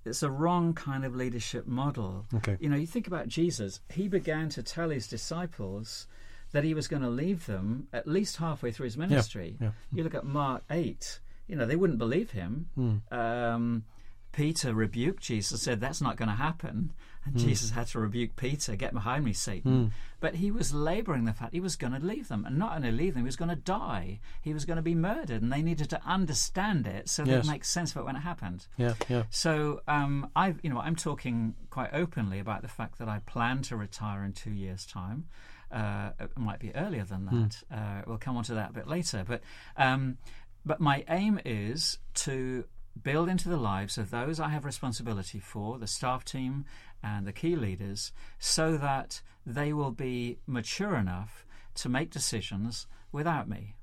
it's 0.05 0.23
a 0.23 0.29
wrong 0.29 0.73
kind 0.73 1.03
of 1.05 1.15
leadership 1.15 1.67
model. 1.67 2.25
Okay. 2.33 2.57
You 2.59 2.69
know, 2.69 2.77
you 2.77 2.87
think 2.87 3.07
about 3.07 3.27
Jesus. 3.27 3.81
He 3.89 4.07
began 4.07 4.49
to 4.49 4.63
tell 4.63 4.89
his 4.89 5.07
disciples 5.07 6.07
that 6.51 6.63
he 6.63 6.73
was 6.73 6.87
going 6.87 7.01
to 7.01 7.09
leave 7.09 7.45
them 7.45 7.87
at 7.93 8.07
least 8.07 8.37
halfway 8.37 8.71
through 8.71 8.85
his 8.85 8.97
ministry. 8.97 9.57
yeah. 9.59 9.71
You 9.93 10.03
look 10.03 10.15
at 10.15 10.25
Mark 10.25 10.63
8, 10.71 11.19
you 11.47 11.55
know, 11.55 11.65
they 11.65 11.75
wouldn't 11.75 11.99
believe 11.99 12.31
him. 12.31 12.69
Hmm. 12.75 12.97
Um, 13.11 13.83
Peter 14.31 14.73
rebuked 14.73 15.23
Jesus, 15.23 15.61
said, 15.61 15.79
That's 15.81 16.01
not 16.01 16.17
going 16.17 16.29
to 16.29 16.35
happen. 16.35 16.93
And 17.25 17.33
Hmm. 17.33 17.39
Jesus 17.47 17.71
had 17.71 17.87
to 17.87 17.99
rebuke 17.99 18.35
Peter, 18.35 18.75
Get 18.75 18.93
behind 18.93 19.25
me, 19.25 19.33
Satan. 19.33 19.91
But 20.21 20.35
he 20.35 20.51
was 20.51 20.73
labouring 20.73 21.25
the 21.25 21.33
fact 21.33 21.53
he 21.53 21.59
was 21.59 21.75
going 21.75 21.93
to 21.93 21.99
leave 22.05 22.27
them. 22.27 22.45
And 22.45 22.57
not 22.57 22.75
only 22.75 22.91
leave 22.91 23.13
them, 23.13 23.23
he 23.23 23.25
was 23.27 23.35
going 23.35 23.49
to 23.49 23.55
die. 23.55 24.19
He 24.41 24.53
was 24.53 24.65
going 24.65 24.77
to 24.77 24.81
be 24.83 24.95
murdered. 24.95 25.41
And 25.41 25.51
they 25.51 25.61
needed 25.61 25.89
to 25.91 26.01
understand 26.05 26.87
it 26.87 27.09
so 27.09 27.23
that 27.23 27.31
Yes. 27.31 27.45
it 27.45 27.51
makes 27.51 27.69
sense 27.69 27.91
of 27.91 27.97
it 27.97 28.05
when 28.05 28.15
it 28.15 28.19
happened. 28.21 28.67
Yeah, 28.77 28.93
yeah. 29.09 29.23
So 29.29 29.81
um, 29.87 30.29
I've, 30.35 30.59
you 30.63 30.69
know, 30.69 30.79
I'm 30.79 30.95
talking 30.95 31.55
quite 31.69 31.89
openly 31.93 32.39
about 32.39 32.61
the 32.61 32.67
fact 32.67 32.99
that 32.99 33.09
I 33.09 33.19
plan 33.25 33.61
to 33.63 33.75
retire 33.75 34.23
in 34.23 34.33
two 34.33 34.51
years' 34.51 34.85
time. 34.85 35.25
Uh, 35.71 36.11
it 36.19 36.37
might 36.37 36.59
be 36.59 36.73
earlier 36.75 37.03
than 37.03 37.25
that. 37.25 37.63
Uh, 37.71 38.01
we'll 38.07 38.17
come 38.17 38.35
on 38.37 38.43
to 38.45 38.53
that 38.55 38.71
a 38.71 38.73
bit 38.73 38.87
later. 38.87 39.23
But 39.27 39.41
um, 39.77 40.17
but 40.65 40.79
my 40.79 41.03
aim 41.07 41.39
is 41.45 41.99
to 42.15 42.65
build 43.03 43.29
into 43.29 43.49
the 43.49 43.57
lives 43.57 43.97
of 43.97 44.11
those 44.11 44.39
I 44.39 44.49
have 44.49 44.65
responsibility 44.65 45.39
for, 45.39 45.77
the 45.77 45.87
staff 45.87 46.25
team 46.25 46.65
and 47.01 47.25
the 47.25 47.33
key 47.33 47.55
leaders, 47.55 48.11
so 48.39 48.77
that 48.77 49.21
they 49.45 49.73
will 49.73 49.91
be 49.91 50.39
mature 50.45 50.95
enough 50.95 51.45
to 51.75 51.89
make 51.89 52.11
decisions 52.11 52.87
without 53.11 53.49
me. 53.49 53.75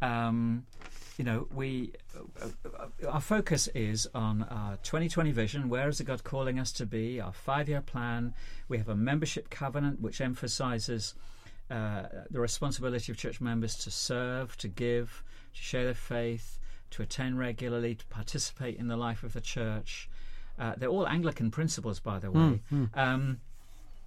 Um, 0.00 0.66
you 1.16 1.24
know, 1.24 1.48
we 1.52 1.92
uh, 2.16 3.08
our 3.08 3.20
focus 3.20 3.68
is 3.74 4.06
on 4.14 4.44
our 4.44 4.76
2020 4.84 5.32
vision. 5.32 5.68
Where 5.68 5.88
is 5.88 6.00
God 6.00 6.22
calling 6.22 6.60
us 6.60 6.70
to 6.74 6.86
be? 6.86 7.20
Our 7.20 7.32
five-year 7.32 7.80
plan. 7.80 8.34
We 8.68 8.78
have 8.78 8.88
a 8.88 8.94
membership 8.94 9.50
covenant 9.50 10.00
which 10.00 10.20
emphasizes 10.20 11.14
uh, 11.70 12.04
the 12.30 12.40
responsibility 12.40 13.10
of 13.10 13.18
church 13.18 13.40
members 13.40 13.74
to 13.76 13.90
serve, 13.90 14.56
to 14.58 14.68
give, 14.68 15.24
to 15.54 15.60
share 15.60 15.84
their 15.84 15.94
faith, 15.94 16.58
to 16.90 17.02
attend 17.02 17.38
regularly, 17.38 17.94
to 17.94 18.06
participate 18.06 18.76
in 18.76 18.88
the 18.88 18.96
life 18.96 19.22
of 19.22 19.32
the 19.32 19.40
church. 19.40 20.08
Uh, 20.58 20.74
they're 20.76 20.88
all 20.88 21.06
Anglican 21.06 21.50
principles, 21.50 22.00
by 22.00 22.18
the 22.18 22.30
way. 22.30 22.60
Um, 22.94 23.40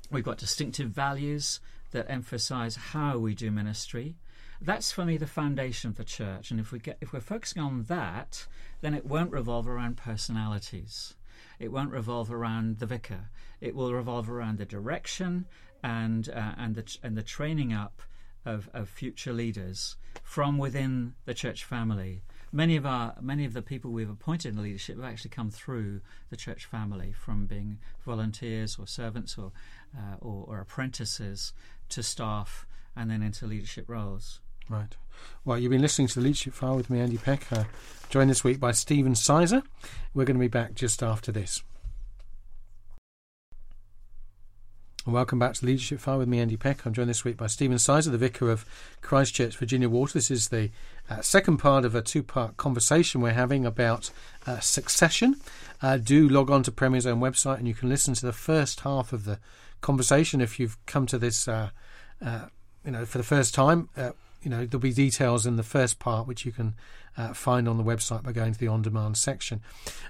we've 0.09 0.23
got 0.23 0.37
distinctive 0.37 0.89
values 0.89 1.59
that 1.91 2.09
emphasize 2.09 2.75
how 2.75 3.17
we 3.17 3.35
do 3.35 3.51
ministry. 3.51 4.15
That's 4.61 4.91
for 4.91 5.05
me 5.05 5.17
the 5.17 5.27
foundation 5.27 5.89
of 5.89 5.97
the 5.97 6.03
church, 6.03 6.51
and 6.51 6.59
if 6.59 6.71
we 6.71 6.79
get 6.79 6.97
if 7.01 7.13
we're 7.13 7.19
focusing 7.19 7.63
on 7.63 7.83
that, 7.83 8.45
then 8.81 8.93
it 8.93 9.05
won't 9.05 9.31
revolve 9.31 9.67
around 9.67 9.97
personalities. 9.97 11.15
It 11.59 11.71
won't 11.71 11.91
revolve 11.91 12.31
around 12.31 12.79
the 12.79 12.85
vicar. 12.85 13.29
It 13.59 13.75
will 13.75 13.93
revolve 13.93 14.29
around 14.29 14.57
the 14.57 14.65
direction 14.65 15.45
and 15.83 16.29
uh, 16.29 16.53
and 16.57 16.75
the 16.75 16.97
and 17.01 17.17
the 17.17 17.23
training 17.23 17.73
up 17.73 18.01
of, 18.45 18.69
of 18.73 18.89
future 18.89 19.33
leaders 19.33 19.95
from 20.23 20.57
within 20.57 21.13
the 21.25 21.33
church 21.33 21.63
family. 21.63 22.23
Many 22.51 22.75
of 22.75 22.85
our 22.85 23.15
many 23.21 23.45
of 23.45 23.53
the 23.53 23.61
people 23.61 23.91
we've 23.91 24.09
appointed 24.09 24.53
in 24.53 24.61
leadership 24.61 24.97
have 24.97 25.05
actually 25.05 25.29
come 25.29 25.49
through 25.49 26.01
the 26.29 26.35
church 26.35 26.65
family, 26.65 27.13
from 27.13 27.45
being 27.45 27.79
volunteers 28.05 28.77
or 28.77 28.87
servants 28.87 29.37
or 29.37 29.51
uh, 29.97 30.17
or, 30.19 30.45
or 30.47 30.59
apprentices 30.59 31.53
to 31.89 32.03
staff, 32.03 32.65
and 32.95 33.09
then 33.09 33.21
into 33.21 33.47
leadership 33.47 33.87
roles. 33.87 34.41
Right. 34.69 34.95
Well, 35.43 35.57
you've 35.57 35.71
been 35.71 35.81
listening 35.81 36.07
to 36.07 36.15
the 36.15 36.21
Leadership 36.21 36.53
File 36.53 36.77
with 36.77 36.89
me, 36.89 36.99
Andy 36.99 37.17
Peck, 37.17 37.51
uh, 37.51 37.65
joined 38.09 38.29
this 38.29 38.43
week 38.43 38.59
by 38.59 38.71
Stephen 38.71 39.15
Sizer. 39.15 39.63
We're 40.13 40.25
going 40.25 40.37
to 40.37 40.41
be 40.41 40.47
back 40.47 40.75
just 40.75 41.03
after 41.03 41.31
this. 41.31 41.61
And 44.90 44.90
welcome 45.07 45.39
back 45.39 45.53
to 45.55 45.65
Leadership 45.65 45.99
File 45.99 46.19
with 46.19 46.27
me, 46.27 46.39
Andy 46.39 46.57
Peck. 46.57 46.85
I'm 46.85 46.93
joined 46.93 47.09
this 47.09 47.25
week 47.25 47.37
by 47.37 47.47
Stephen 47.47 47.79
Sizer, 47.79 48.11
the 48.11 48.17
Vicar 48.17 48.51
of 48.51 48.65
Christchurch, 49.01 49.57
Virginia 49.57 49.89
Water. 49.89 50.13
This 50.13 50.29
is 50.29 50.49
the 50.49 50.69
uh, 51.09 51.21
second 51.21 51.57
part 51.57 51.85
of 51.85 51.95
a 51.95 52.01
two 52.01 52.21
part 52.21 52.57
conversation 52.57 53.21
we're 53.21 53.31
having 53.31 53.65
about 53.65 54.11
uh, 54.45 54.59
succession. 54.59 55.37
Uh, 55.81 55.97
do 55.97 56.29
log 56.29 56.51
on 56.51 56.61
to 56.63 56.71
Premier's 56.71 57.07
own 57.07 57.19
website 57.19 57.57
and 57.57 57.67
you 57.67 57.73
can 57.73 57.89
listen 57.89 58.13
to 58.13 58.25
the 58.25 58.33
first 58.33 58.81
half 58.81 59.11
of 59.11 59.25
the 59.25 59.39
conversation 59.81 60.39
if 60.39 60.59
you've 60.59 60.77
come 60.85 61.07
to 61.07 61.17
this, 61.17 61.47
uh, 61.47 61.71
uh, 62.23 62.45
you 62.85 62.91
know, 62.91 63.05
for 63.05 63.17
the 63.17 63.23
first 63.23 63.53
time. 63.53 63.89
You 64.43 64.49
know, 64.49 64.65
there'll 64.65 64.81
be 64.81 64.93
details 64.93 65.45
in 65.45 65.55
the 65.55 65.63
first 65.63 65.99
part 65.99 66.27
which 66.27 66.45
you 66.45 66.51
can 66.51 66.75
uh, 67.17 67.33
find 67.33 67.67
on 67.67 67.77
the 67.77 67.83
website 67.83 68.23
by 68.23 68.31
going 68.31 68.53
to 68.53 68.59
the 68.59 68.67
on-demand 68.67 69.17
section. 69.17 69.61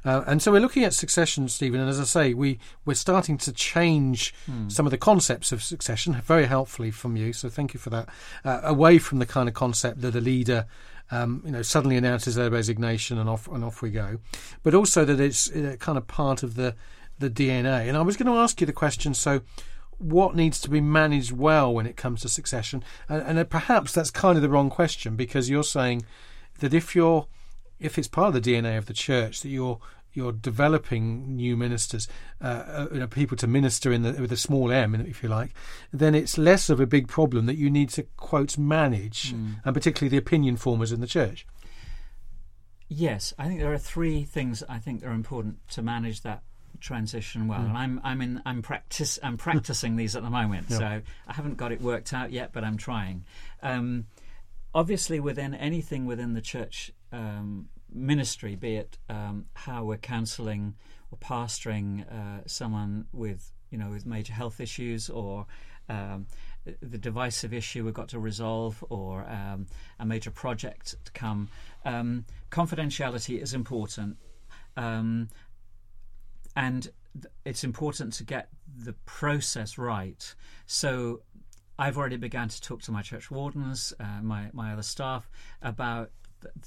Uh, 0.05 0.23
and 0.27 0.41
so 0.41 0.51
we're 0.51 0.61
looking 0.61 0.83
at 0.83 0.93
succession, 0.93 1.47
Stephen. 1.47 1.79
And 1.79 1.89
as 1.89 1.99
I 1.99 2.03
say, 2.03 2.33
we 2.33 2.59
we're 2.85 2.93
starting 2.93 3.37
to 3.39 3.51
change 3.51 4.33
some 4.69 4.85
of 4.85 4.91
the 4.91 4.97
concepts 4.97 5.51
of 5.51 5.63
succession 5.63 6.13
very 6.21 6.45
helpfully 6.45 6.91
from 6.91 7.15
you. 7.15 7.33
So 7.33 7.49
thank 7.49 7.73
you 7.73 7.79
for 7.79 7.89
that. 7.89 8.09
Uh, 8.45 8.61
away 8.63 8.97
from 8.99 9.19
the 9.19 9.25
kind 9.25 9.49
of 9.49 9.55
concept 9.55 10.01
that 10.01 10.15
a 10.15 10.21
leader. 10.21 10.65
Um, 11.13 11.41
you 11.43 11.51
know, 11.51 11.61
suddenly 11.61 11.97
announces 11.97 12.35
their 12.35 12.49
resignation 12.49 13.17
and 13.17 13.29
off 13.29 13.45
and 13.49 13.65
off 13.65 13.81
we 13.81 13.91
go, 13.91 14.19
but 14.63 14.73
also 14.73 15.03
that 15.03 15.19
it's 15.19 15.51
uh, 15.51 15.75
kind 15.77 15.97
of 15.97 16.07
part 16.07 16.41
of 16.41 16.55
the 16.55 16.73
the 17.19 17.29
DNA. 17.29 17.87
And 17.87 17.97
I 17.97 18.01
was 18.01 18.17
going 18.17 18.27
to 18.33 18.39
ask 18.39 18.61
you 18.61 18.67
the 18.67 18.73
question. 18.73 19.13
So, 19.13 19.41
what 20.01 20.35
needs 20.35 20.59
to 20.61 20.69
be 20.69 20.81
managed 20.81 21.31
well 21.31 21.73
when 21.73 21.85
it 21.85 21.95
comes 21.95 22.21
to 22.21 22.29
succession? 22.29 22.83
And, 23.07 23.21
and 23.21 23.39
uh, 23.39 23.43
perhaps 23.43 23.93
that's 23.93 24.11
kind 24.11 24.35
of 24.35 24.41
the 24.41 24.49
wrong 24.49 24.69
question 24.69 25.15
because 25.15 25.49
you're 25.49 25.63
saying 25.63 26.03
that 26.59 26.73
if 26.73 26.95
you're 26.95 27.27
if 27.79 27.97
it's 27.97 28.07
part 28.07 28.35
of 28.35 28.43
the 28.43 28.51
DNA 28.51 28.77
of 28.77 28.85
the 28.85 28.93
church 28.93 29.41
that 29.41 29.49
you're 29.49 29.79
you're 30.13 30.33
developing 30.33 31.37
new 31.37 31.55
ministers, 31.55 32.07
uh, 32.41 32.45
uh, 32.67 32.87
you 32.91 32.99
know, 32.99 33.07
people 33.07 33.37
to 33.37 33.47
minister 33.47 33.93
in 33.93 34.01
the, 34.01 34.11
with 34.19 34.31
a 34.31 34.37
small 34.37 34.69
m, 34.69 34.93
if 34.93 35.23
you 35.23 35.29
like, 35.29 35.51
then 35.93 36.13
it's 36.13 36.37
less 36.37 36.69
of 36.69 36.81
a 36.81 36.85
big 36.85 37.07
problem 37.07 37.45
that 37.45 37.55
you 37.55 37.69
need 37.69 37.87
to 37.87 38.03
quote 38.17 38.57
manage, 38.57 39.31
and 39.63 39.73
particularly 39.73 40.09
the 40.09 40.17
opinion 40.17 40.57
formers 40.57 40.91
in 40.91 40.99
the 40.99 41.07
church. 41.07 41.47
Yes, 42.89 43.33
I 43.39 43.47
think 43.47 43.61
there 43.61 43.71
are 43.71 43.77
three 43.77 44.25
things 44.25 44.63
I 44.67 44.79
think 44.79 45.01
are 45.05 45.13
important 45.13 45.65
to 45.69 45.81
manage 45.81 46.23
that 46.23 46.43
transition 46.81 47.47
well. 47.47 47.61
And 47.61 47.77
I'm 47.77 48.01
I'm 48.03 48.21
in 48.21 48.41
I'm 48.45 48.61
practice 48.61 49.19
I'm 49.23 49.37
practicing 49.37 49.95
these 49.95 50.15
at 50.15 50.23
the 50.23 50.29
moment. 50.29 50.67
Yeah. 50.69 50.77
So 50.77 51.01
I 51.27 51.33
haven't 51.33 51.57
got 51.57 51.71
it 51.71 51.81
worked 51.81 52.13
out 52.13 52.31
yet, 52.31 52.51
but 52.53 52.63
I'm 52.63 52.77
trying. 52.77 53.25
Um, 53.61 54.07
obviously, 54.73 55.19
within 55.19 55.53
anything 55.53 56.05
within 56.05 56.33
the 56.33 56.41
church 56.41 56.91
um, 57.11 57.69
ministry, 57.93 58.55
be 58.55 58.75
it 58.75 58.97
um, 59.09 59.45
how 59.53 59.83
we're 59.83 59.97
counselling 59.97 60.75
or 61.11 61.17
pastoring 61.17 62.05
uh, 62.11 62.41
someone 62.45 63.05
with 63.13 63.51
you 63.69 63.77
know 63.77 63.89
with 63.89 64.05
major 64.05 64.33
health 64.33 64.59
issues 64.59 65.09
or 65.09 65.45
um, 65.89 66.27
the 66.81 66.97
divisive 66.97 67.53
issue 67.53 67.83
we've 67.83 67.93
got 67.93 68.09
to 68.09 68.19
resolve 68.19 68.83
or 68.89 69.25
um, 69.27 69.65
a 69.99 70.05
major 70.05 70.31
project 70.31 70.95
to 71.05 71.11
come. 71.11 71.49
Um, 71.85 72.25
confidentiality 72.51 73.41
is 73.41 73.53
important, 73.53 74.17
um, 74.77 75.29
and 76.55 76.89
it's 77.45 77.63
important 77.63 78.13
to 78.13 78.23
get 78.23 78.49
the 78.83 78.93
process 79.05 79.77
right. 79.77 80.35
So 80.65 81.21
I've 81.77 81.97
already 81.97 82.17
begun 82.17 82.49
to 82.49 82.61
talk 82.61 82.81
to 82.83 82.91
my 82.91 83.01
church 83.01 83.31
wardens, 83.31 83.93
uh, 83.99 84.21
my 84.21 84.49
my 84.53 84.73
other 84.73 84.83
staff 84.83 85.29
about 85.61 86.11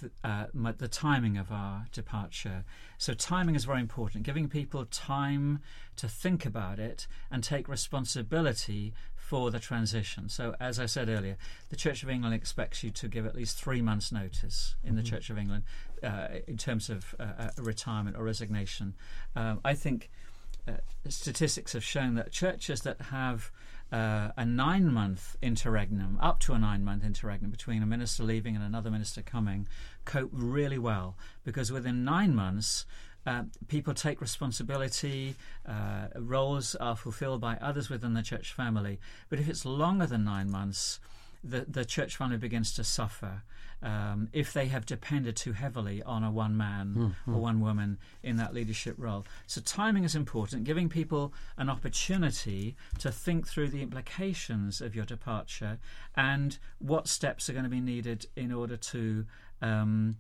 the, 0.00 0.10
uh, 0.22 0.46
my, 0.52 0.72
the 0.72 0.88
timing 0.88 1.36
of 1.36 1.50
our 1.50 1.86
departure. 1.92 2.64
So 2.98 3.14
timing 3.14 3.54
is 3.54 3.64
very 3.64 3.80
important. 3.80 4.24
Giving 4.24 4.48
people 4.48 4.84
time 4.86 5.60
to 5.96 6.08
think 6.08 6.46
about 6.46 6.78
it 6.78 7.06
and 7.30 7.42
take 7.42 7.68
responsibility 7.68 8.94
for 9.24 9.50
the 9.50 9.58
transition. 9.58 10.28
So 10.28 10.54
as 10.60 10.78
I 10.78 10.84
said 10.84 11.08
earlier, 11.08 11.38
the 11.70 11.76
Church 11.76 12.02
of 12.02 12.10
England 12.10 12.34
expects 12.34 12.84
you 12.84 12.90
to 12.90 13.08
give 13.08 13.24
at 13.24 13.34
least 13.34 13.56
three 13.56 13.80
months' 13.80 14.12
notice 14.12 14.74
in 14.84 14.96
the 14.96 15.02
Church 15.02 15.30
of 15.30 15.38
England 15.38 15.64
uh, 16.02 16.28
in 16.46 16.58
terms 16.58 16.90
of 16.90 17.14
uh, 17.18 17.22
uh, 17.38 17.48
retirement 17.56 18.18
or 18.18 18.22
resignation. 18.22 18.92
Um, 19.34 19.60
I 19.64 19.74
think 19.74 20.10
uh, 20.68 20.72
statistics 21.08 21.72
have 21.72 21.82
shown 21.82 22.16
that 22.16 22.32
churches 22.32 22.82
that 22.82 23.00
have 23.00 23.50
uh, 23.90 24.28
a 24.36 24.44
nine 24.44 24.92
month 24.92 25.36
interregnum, 25.40 26.18
up 26.20 26.38
to 26.40 26.52
a 26.52 26.58
nine 26.58 26.84
month 26.84 27.02
interregnum 27.02 27.50
between 27.50 27.82
a 27.82 27.86
minister 27.86 28.24
leaving 28.24 28.54
and 28.54 28.64
another 28.64 28.90
minister 28.90 29.22
coming, 29.22 29.66
cope 30.04 30.30
really 30.32 30.78
well 30.78 31.16
because 31.44 31.72
within 31.72 32.04
nine 32.04 32.34
months, 32.34 32.84
uh, 33.26 33.44
people 33.68 33.94
take 33.94 34.20
responsibility, 34.20 35.34
uh, 35.66 36.08
roles 36.16 36.74
are 36.76 36.96
fulfilled 36.96 37.40
by 37.40 37.56
others 37.60 37.88
within 37.88 38.14
the 38.14 38.22
church 38.22 38.52
family. 38.52 38.98
But 39.28 39.40
if 39.40 39.48
it's 39.48 39.64
longer 39.64 40.06
than 40.06 40.24
nine 40.24 40.50
months, 40.50 41.00
the, 41.42 41.66
the 41.68 41.84
church 41.84 42.16
family 42.16 42.38
begins 42.38 42.74
to 42.74 42.84
suffer 42.84 43.42
um, 43.82 44.28
if 44.32 44.52
they 44.52 44.66
have 44.66 44.86
depended 44.86 45.36
too 45.36 45.52
heavily 45.52 46.02
on 46.02 46.24
a 46.24 46.30
one 46.30 46.56
man 46.56 47.14
or 47.26 47.40
one 47.40 47.60
woman 47.60 47.98
in 48.22 48.36
that 48.36 48.54
leadership 48.54 48.94
role. 48.96 49.26
So, 49.46 49.60
timing 49.60 50.04
is 50.04 50.16
important, 50.16 50.64
giving 50.64 50.88
people 50.88 51.34
an 51.58 51.68
opportunity 51.68 52.76
to 52.98 53.12
think 53.12 53.46
through 53.46 53.68
the 53.68 53.82
implications 53.82 54.80
of 54.80 54.94
your 54.96 55.04
departure 55.04 55.78
and 56.16 56.56
what 56.78 57.08
steps 57.08 57.50
are 57.50 57.52
going 57.52 57.64
to 57.64 57.70
be 57.70 57.80
needed 57.80 58.26
in 58.34 58.52
order 58.52 58.76
to. 58.78 59.26
Um, 59.60 60.16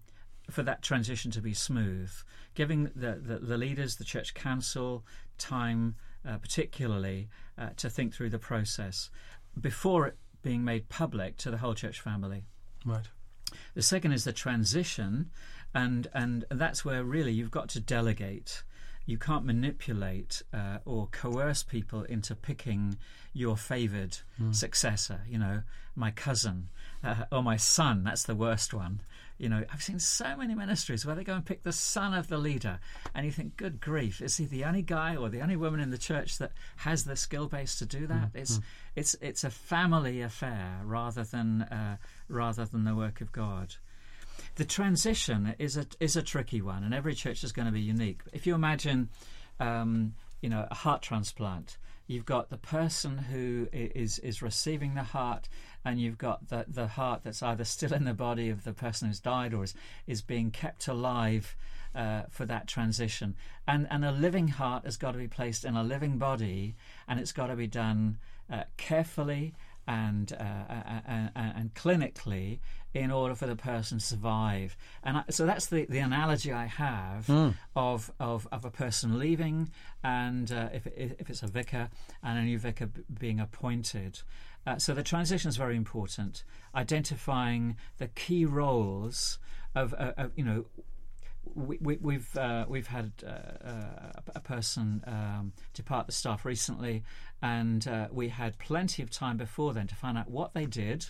for 0.50 0.62
that 0.62 0.82
transition 0.82 1.30
to 1.32 1.40
be 1.40 1.54
smooth, 1.54 2.12
giving 2.54 2.84
the, 2.94 3.20
the, 3.20 3.38
the 3.38 3.58
leaders, 3.58 3.96
the 3.96 4.04
church 4.04 4.34
council, 4.34 5.04
time 5.38 5.96
uh, 6.26 6.38
particularly 6.38 7.28
uh, 7.58 7.70
to 7.76 7.90
think 7.90 8.14
through 8.14 8.30
the 8.30 8.38
process 8.38 9.10
before 9.60 10.06
it 10.06 10.16
being 10.42 10.64
made 10.64 10.88
public 10.88 11.36
to 11.38 11.50
the 11.50 11.58
whole 11.58 11.74
church 11.74 12.00
family. 12.00 12.44
Right. 12.84 13.06
The 13.74 13.82
second 13.82 14.12
is 14.12 14.24
the 14.24 14.32
transition, 14.32 15.30
and 15.74 16.08
and 16.12 16.44
that's 16.50 16.84
where 16.84 17.04
really 17.04 17.32
you've 17.32 17.50
got 17.50 17.68
to 17.70 17.80
delegate. 17.80 18.62
You 19.06 19.18
can't 19.18 19.44
manipulate 19.44 20.42
uh, 20.52 20.78
or 20.84 21.08
coerce 21.08 21.62
people 21.62 22.02
into 22.04 22.34
picking 22.34 22.96
your 23.32 23.56
favoured 23.56 24.18
successor. 24.52 25.20
You 25.28 25.38
know, 25.38 25.62
my 25.96 26.10
cousin 26.10 26.68
uh, 27.02 27.24
or 27.30 27.42
my 27.42 27.56
son. 27.56 28.04
That's 28.04 28.24
the 28.24 28.34
worst 28.34 28.72
one. 28.72 29.00
You 29.36 29.48
know, 29.48 29.64
I've 29.72 29.82
seen 29.82 29.98
so 29.98 30.36
many 30.36 30.54
ministries 30.54 31.04
where 31.04 31.16
they 31.16 31.24
go 31.24 31.34
and 31.34 31.44
pick 31.44 31.64
the 31.64 31.72
son 31.72 32.14
of 32.14 32.28
the 32.28 32.38
leader, 32.38 32.78
and 33.14 33.26
you 33.26 33.32
think, 33.32 33.56
"Good 33.56 33.80
grief, 33.80 34.22
is 34.22 34.36
he 34.36 34.46
the 34.46 34.64
only 34.64 34.82
guy 34.82 35.16
or 35.16 35.28
the 35.28 35.40
only 35.40 35.56
woman 35.56 35.80
in 35.80 35.90
the 35.90 35.98
church 35.98 36.38
that 36.38 36.52
has 36.76 37.04
the 37.04 37.16
skill 37.16 37.48
base 37.48 37.76
to 37.80 37.86
do 37.86 38.06
that?" 38.06 38.30
It's 38.34 38.60
it's 38.94 39.16
it's 39.20 39.42
a 39.44 39.50
family 39.50 40.22
affair 40.22 40.80
rather 40.84 41.24
than 41.24 41.62
uh, 41.62 41.96
rather 42.28 42.64
than 42.64 42.84
the 42.84 42.94
work 42.94 43.20
of 43.20 43.32
God. 43.32 43.74
The 44.56 44.64
transition 44.64 45.54
is 45.58 45.76
a 45.76 45.86
is 46.00 46.16
a 46.16 46.22
tricky 46.22 46.60
one, 46.62 46.84
and 46.84 46.94
every 46.94 47.14
church 47.14 47.44
is 47.44 47.52
going 47.52 47.66
to 47.66 47.72
be 47.72 47.80
unique. 47.80 48.20
If 48.32 48.46
you 48.46 48.54
imagine, 48.54 49.08
um, 49.60 50.14
you 50.40 50.48
know, 50.48 50.66
a 50.70 50.74
heart 50.74 51.02
transplant, 51.02 51.76
you've 52.06 52.24
got 52.24 52.50
the 52.50 52.56
person 52.56 53.18
who 53.18 53.68
is 53.72 54.18
is 54.20 54.42
receiving 54.42 54.94
the 54.94 55.02
heart, 55.02 55.48
and 55.84 56.00
you've 56.00 56.18
got 56.18 56.48
the 56.48 56.64
the 56.68 56.86
heart 56.86 57.22
that's 57.24 57.42
either 57.42 57.64
still 57.64 57.92
in 57.92 58.04
the 58.04 58.14
body 58.14 58.50
of 58.50 58.64
the 58.64 58.72
person 58.72 59.08
who's 59.08 59.20
died 59.20 59.54
or 59.54 59.64
is 59.64 59.74
is 60.06 60.22
being 60.22 60.50
kept 60.50 60.88
alive. 60.88 61.56
Uh, 61.96 62.24
for 62.28 62.44
that 62.44 62.66
transition, 62.66 63.36
and 63.68 63.86
and 63.88 64.04
a 64.04 64.10
living 64.10 64.48
heart 64.48 64.84
has 64.84 64.96
got 64.96 65.12
to 65.12 65.18
be 65.18 65.28
placed 65.28 65.64
in 65.64 65.76
a 65.76 65.84
living 65.84 66.18
body, 66.18 66.74
and 67.06 67.20
it's 67.20 67.30
got 67.30 67.46
to 67.46 67.54
be 67.54 67.68
done 67.68 68.18
uh, 68.50 68.64
carefully 68.76 69.54
and 69.86 70.32
uh, 70.32 71.00
and, 71.06 71.30
and 71.34 71.74
clinically 71.74 72.60
in 72.94 73.10
order 73.10 73.34
for 73.34 73.46
the 73.46 73.56
person 73.56 73.98
to 73.98 74.04
survive. 74.04 74.76
And 75.02 75.18
I, 75.18 75.24
so 75.30 75.46
that's 75.46 75.66
the, 75.66 75.84
the 75.86 75.98
analogy 75.98 76.52
I 76.52 76.66
have 76.66 77.28
of, 77.74 78.12
of 78.20 78.46
of 78.52 78.64
a 78.64 78.70
person 78.70 79.18
leaving, 79.18 79.70
and 80.02 80.50
uh, 80.50 80.68
if 80.72 80.86
if 80.86 81.28
it's 81.28 81.42
a 81.42 81.48
vicar 81.48 81.90
and 82.22 82.38
a 82.38 82.42
new 82.42 82.58
vicar 82.58 82.86
b- 82.86 83.02
being 83.18 83.40
appointed. 83.40 84.20
Uh, 84.66 84.78
so 84.78 84.94
the 84.94 85.02
transition 85.02 85.50
is 85.50 85.56
very 85.58 85.76
important. 85.76 86.42
Identifying 86.74 87.76
the 87.98 88.08
key 88.08 88.46
roles 88.46 89.38
of, 89.74 89.92
uh, 89.94 90.12
of 90.16 90.32
you 90.36 90.44
know 90.44 90.64
we, 91.54 91.78
we, 91.80 91.96
we've 92.00 92.36
uh, 92.36 92.64
we've 92.68 92.86
had 92.86 93.12
uh, 93.26 93.66
uh, 93.68 94.20
a 94.34 94.40
person 94.40 95.02
um, 95.06 95.52
depart 95.74 96.06
the 96.06 96.12
staff 96.12 96.44
recently, 96.44 97.02
and 97.42 97.86
uh, 97.86 98.08
we 98.10 98.28
had 98.28 98.58
plenty 98.58 99.02
of 99.02 99.10
time 99.10 99.36
before 99.36 99.72
then 99.74 99.86
to 99.88 99.94
find 99.94 100.16
out 100.18 100.30
what 100.30 100.54
they 100.54 100.66
did, 100.66 101.06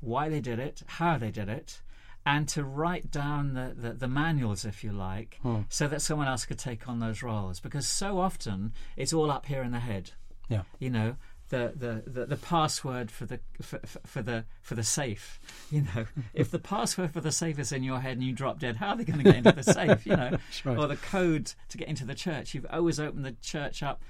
why 0.00 0.28
they 0.28 0.40
did 0.40 0.58
it, 0.58 0.82
how 0.86 1.18
they 1.18 1.30
did 1.30 1.48
it, 1.48 1.80
and 2.26 2.48
to 2.48 2.62
write 2.64 3.10
down 3.10 3.54
the, 3.54 3.74
the, 3.76 3.92
the 3.94 4.08
manuals, 4.08 4.64
if 4.64 4.84
you 4.84 4.92
like, 4.92 5.40
so 5.68 5.88
that 5.88 6.02
someone 6.02 6.28
else 6.28 6.44
could 6.44 6.58
take 6.58 6.88
on 6.88 7.00
those 7.00 7.22
roles. 7.22 7.58
Because 7.60 7.86
so 7.86 8.18
often 8.20 8.72
it's 8.96 9.12
all 9.12 9.30
up 9.30 9.46
here 9.46 9.62
in 9.62 9.72
the 9.72 9.80
head 9.80 10.12
Yeah. 10.48 10.62
you 10.78 10.90
know 10.90 11.16
the, 11.52 11.72
the, 11.76 12.10
the, 12.10 12.26
the 12.26 12.36
password 12.36 13.10
for 13.10 13.26
the 13.26 13.38
for, 13.60 13.78
for 14.06 14.22
the 14.22 14.44
for 14.62 14.74
the 14.74 14.82
safe 14.82 15.38
you 15.70 15.82
know. 15.82 16.06
If 16.34 16.50
the 16.50 16.58
password 16.58 17.12
for 17.12 17.20
the 17.20 17.30
safe 17.32 17.58
is 17.58 17.72
in 17.72 17.82
your 17.82 18.00
head 18.00 18.16
and 18.16 18.24
you 18.24 18.32
drop 18.32 18.58
dead 18.58 18.76
how 18.76 18.88
are 18.90 18.96
they 18.96 19.04
going 19.04 19.18
to 19.18 19.24
get 19.24 19.36
into 19.36 19.52
the 19.52 19.62
safe 19.62 20.06
you 20.06 20.16
know? 20.16 20.38
Right. 20.64 20.78
or 20.78 20.86
the 20.88 20.96
code 20.96 21.52
to 21.68 21.78
get 21.78 21.88
into 21.88 22.04
the 22.04 22.14
church. 22.14 22.54
You've 22.54 22.66
always 22.70 22.98
opened 22.98 23.24
the 23.24 23.36
church 23.42 23.82
up 23.82 24.02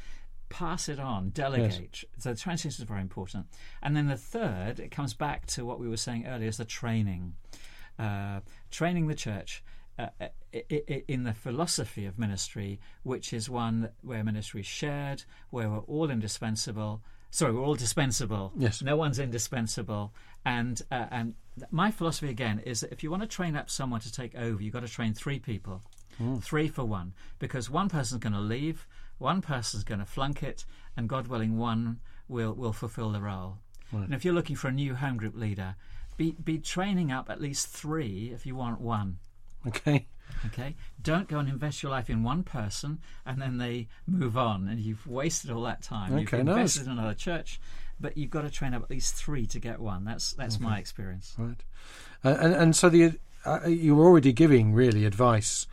pass 0.49 0.89
it 0.89 1.01
on 1.01 1.31
delegate. 1.31 2.05
So 2.19 2.31
the 2.35 2.39
transition 2.39 2.83
is 2.83 2.89
very 2.89 3.01
important. 3.01 3.47
And 3.83 3.97
then 3.97 4.07
the 4.07 4.17
third 4.19 4.81
it 4.81 4.91
comes 4.91 5.15
back 5.15 5.47
to 5.55 5.65
what 5.65 5.81
we 5.81 5.89
were 5.89 5.97
saying 5.97 6.27
earlier 6.27 6.49
is 6.49 6.59
the 6.59 6.65
training. 6.65 7.35
Uh, 7.99 8.41
training 8.71 9.07
the 9.09 9.15
church 9.15 9.63
uh, 9.99 10.09
i- 10.21 11.05
in 11.09 11.25
the 11.25 11.33
philosophy 11.35 12.05
of 12.07 12.19
ministry, 12.19 12.81
which 13.03 13.33
is 13.33 13.49
one 13.51 13.91
where 14.03 14.23
ministry 14.25 14.61
is 14.61 14.67
shared, 14.67 15.25
where 15.51 15.69
we're 15.71 15.79
all 15.81 16.11
indispensable. 16.11 17.03
Sorry, 17.33 17.51
we're 17.51 17.65
all 17.65 17.75
dispensable. 17.75 18.53
Yes. 18.59 18.83
No 18.83 18.95
one's 18.95 19.19
indispensable. 19.19 20.13
And 20.45 20.81
uh, 20.91 21.07
and 21.11 21.35
my 21.71 21.91
philosophy 21.91 22.29
again 22.29 22.61
is 22.67 22.81
that 22.81 22.93
if 22.93 23.03
you 23.03 23.11
want 23.11 23.23
to 23.23 23.29
train 23.29 23.57
up 23.57 23.71
someone 23.71 24.01
to 24.01 24.13
take 24.13 24.35
over, 24.37 24.63
you've 24.63 24.75
got 24.75 24.81
to 24.81 24.89
train 24.89 25.15
three 25.15 25.39
people, 25.39 25.81
three 26.43 26.69
for 26.69 26.85
one, 26.85 27.15
because 27.39 27.71
one 27.71 27.89
person's 27.89 28.21
going 28.21 28.35
to 28.35 28.39
leave, 28.39 28.87
one 29.17 29.41
person's 29.41 29.83
going 29.83 30.01
to 30.01 30.07
flunk 30.07 30.43
it, 30.43 30.67
and 30.95 31.09
God 31.09 31.27
willing, 31.27 31.57
one 31.57 32.01
will 32.29 32.53
will 32.53 32.75
fulfil 32.75 33.11
the 33.11 33.23
role. 33.23 33.59
And 34.05 34.15
if 34.15 34.25
you're 34.25 34.35
looking 34.35 34.57
for 34.57 34.69
a 34.69 34.73
new 34.73 34.95
home 34.95 35.17
group 35.17 35.35
leader, 35.35 35.77
be 36.19 36.33
be 36.33 36.59
training 36.59 37.11
up 37.11 37.31
at 37.31 37.41
least 37.41 37.67
three 37.69 38.31
if 38.35 38.45
you 38.45 38.55
want 38.57 38.79
one. 38.81 39.19
Okay. 39.67 40.07
Okay, 40.47 40.75
don't 41.03 41.29
go 41.29 41.39
and 41.39 41.49
invest 41.49 41.83
your 41.83 41.91
life 41.91 42.11
in 42.11 42.23
one 42.23 42.43
person 42.43 42.99
and 43.25 43.41
then 43.41 43.59
they 43.59 43.89
move 44.07 44.37
on, 44.37 44.69
and 44.69 44.81
you've 44.81 45.07
wasted 45.07 45.51
all 45.51 45.63
that 45.63 45.83
time. 45.83 46.13
Okay, 46.15 46.39
you've 46.39 46.47
nice. 46.47 46.57
invested 46.57 46.87
in 46.87 46.93
another 46.93 47.15
church, 47.15 47.61
but 48.01 48.17
you've 48.17 48.31
got 48.31 48.43
to 48.43 48.51
train 48.51 48.75
up 48.75 48.83
at 48.83 48.91
least 48.91 49.15
three 49.15 49.47
to 49.47 49.59
get 49.59 49.81
one. 49.81 50.05
That's 50.05 50.33
that's 50.33 50.61
my 50.61 50.79
experience. 50.79 51.35
Right. 51.39 51.63
Uh, 52.25 52.37
and 52.41 52.55
and 52.55 52.77
so 52.77 52.89
the 52.89 53.19
uh, 53.45 53.67
you 53.67 53.95
were 53.95 54.05
already 54.05 54.33
giving 54.33 54.73
really 54.75 55.05
advice 55.05 55.67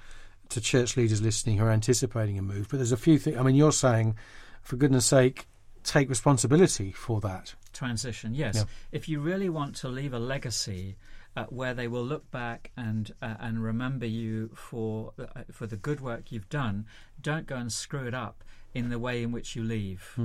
to 0.50 0.62
church 0.62 0.98
leaders 0.98 1.22
listening 1.22 1.58
who 1.58 1.66
are 1.66 1.72
anticipating 1.72 2.38
a 2.38 2.42
move, 2.42 2.68
but 2.70 2.78
there's 2.78 2.92
a 2.92 2.98
few 2.98 3.20
things. 3.20 3.38
I 3.38 3.44
mean, 3.44 3.56
you're 3.56 3.72
saying, 3.72 4.16
for 4.62 4.76
goodness' 4.76 5.06
sake, 5.06 5.48
take 5.84 6.10
responsibility 6.10 6.92
for 6.92 7.22
that. 7.22 7.56
Transition, 7.74 8.34
yes. 8.34 8.56
Yeah. 8.56 8.64
If 8.92 9.08
you 9.10 9.20
really 9.20 9.50
want 9.50 9.76
to 9.78 9.88
leave 9.88 10.14
a 10.14 10.20
legacy 10.20 10.96
uh, 11.36 11.46
where 11.46 11.74
they 11.74 11.88
will 11.88 12.04
look 12.04 12.30
back 12.32 12.72
and 12.76 13.14
uh, 13.22 13.36
and 13.40 13.64
remember 13.64 14.06
you 14.06 14.50
for 14.56 15.14
uh, 15.20 15.44
for 15.52 15.68
the 15.68 15.78
good 15.78 16.02
work 16.02 16.32
you've 16.32 16.50
done, 16.50 16.86
don't 17.22 17.46
go 17.46 17.56
and 17.56 17.72
screw 17.72 18.08
it 18.08 18.14
up 18.14 18.44
in 18.74 18.90
the 18.90 19.00
way 19.00 19.24
in 19.24 19.32
which 19.32 19.56
you 19.56 19.64
leave, 19.64 20.16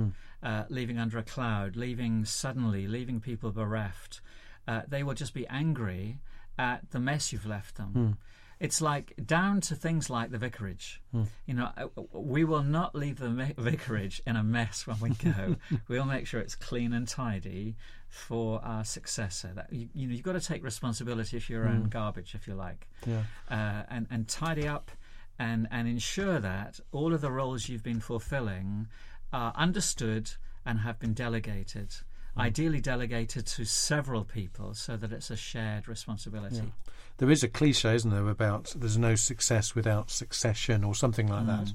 uh, 0.43 0.63
leaving 0.69 0.99
under 0.99 1.17
a 1.17 1.23
cloud, 1.23 1.75
leaving 1.75 2.25
suddenly, 2.25 2.87
leaving 2.87 3.19
people 3.19 3.51
bereft. 3.51 4.21
Uh, 4.67 4.81
they 4.87 5.03
will 5.03 5.15
just 5.15 5.33
be 5.33 5.47
angry 5.47 6.19
at 6.57 6.91
the 6.91 6.99
mess 6.99 7.31
you've 7.33 7.45
left 7.45 7.75
them. 7.75 8.17
It's 8.59 8.81
like 8.81 9.13
down 9.25 9.59
to 9.61 9.75
things 9.75 10.09
like 10.09 10.31
the 10.31 10.37
vicarage. 10.37 11.01
You 11.45 11.53
know, 11.53 11.69
uh, 11.77 11.87
we 12.13 12.43
will 12.45 12.63
not 12.63 12.95
leave 12.95 13.17
the 13.19 13.29
vicarage 13.57 14.21
in 14.25 14.35
a 14.35 14.43
mess 14.43 14.87
when 14.87 14.99
we 14.99 15.09
go. 15.09 15.57
we'll 15.87 16.05
make 16.05 16.25
sure 16.27 16.39
it's 16.39 16.55
clean 16.55 16.93
and 16.93 17.07
tidy 17.07 17.75
for 18.07 18.61
our 18.63 18.85
successor. 18.85 19.51
That 19.55 19.71
you, 19.73 19.89
you 19.93 20.07
know, 20.07 20.13
you've 20.13 20.23
got 20.23 20.33
to 20.33 20.39
take 20.41 20.63
responsibility 20.63 21.39
for 21.39 21.51
your 21.51 21.67
own 21.67 21.89
garbage, 21.89 22.33
if 22.33 22.47
you 22.47 22.53
like, 22.55 22.87
Yeah. 23.05 23.23
uh, 23.49 23.83
and 23.89 24.07
and 24.09 24.27
tidy 24.27 24.67
up 24.67 24.89
and 25.37 25.67
and 25.71 25.87
ensure 25.87 26.39
that 26.39 26.79
all 26.93 27.13
of 27.13 27.19
the 27.21 27.31
roles 27.31 27.67
you've 27.67 27.83
been 27.83 27.99
fulfilling 27.99 28.87
are 29.33 29.53
understood 29.57 30.31
and 30.65 30.79
have 30.79 30.97
been 30.97 31.13
delegated. 31.13 31.93
Ideally, 32.37 32.81
delegated 32.81 33.45
to 33.45 33.65
several 33.65 34.23
people 34.23 34.73
so 34.73 34.97
that 34.97 35.11
it's 35.11 35.29
a 35.29 35.37
shared 35.37 35.87
responsibility. 35.87 36.73
There 37.17 37.31
is 37.31 37.43
a 37.43 37.47
cliche, 37.47 37.95
isn't 37.95 38.11
there, 38.11 38.27
about 38.27 38.73
there's 38.75 38.97
no 38.97 39.15
success 39.15 39.73
without 39.73 40.11
succession 40.11 40.83
or 40.83 40.93
something 40.93 41.27
like 41.27 41.45
that. 41.47 41.71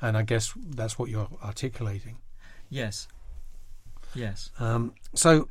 And 0.00 0.16
I 0.16 0.22
guess 0.22 0.52
that's 0.56 0.98
what 0.98 1.10
you're 1.10 1.28
articulating. 1.42 2.18
Yes. 2.70 3.08
Yes. 4.14 4.50
Um, 4.60 4.94
so, 5.14 5.48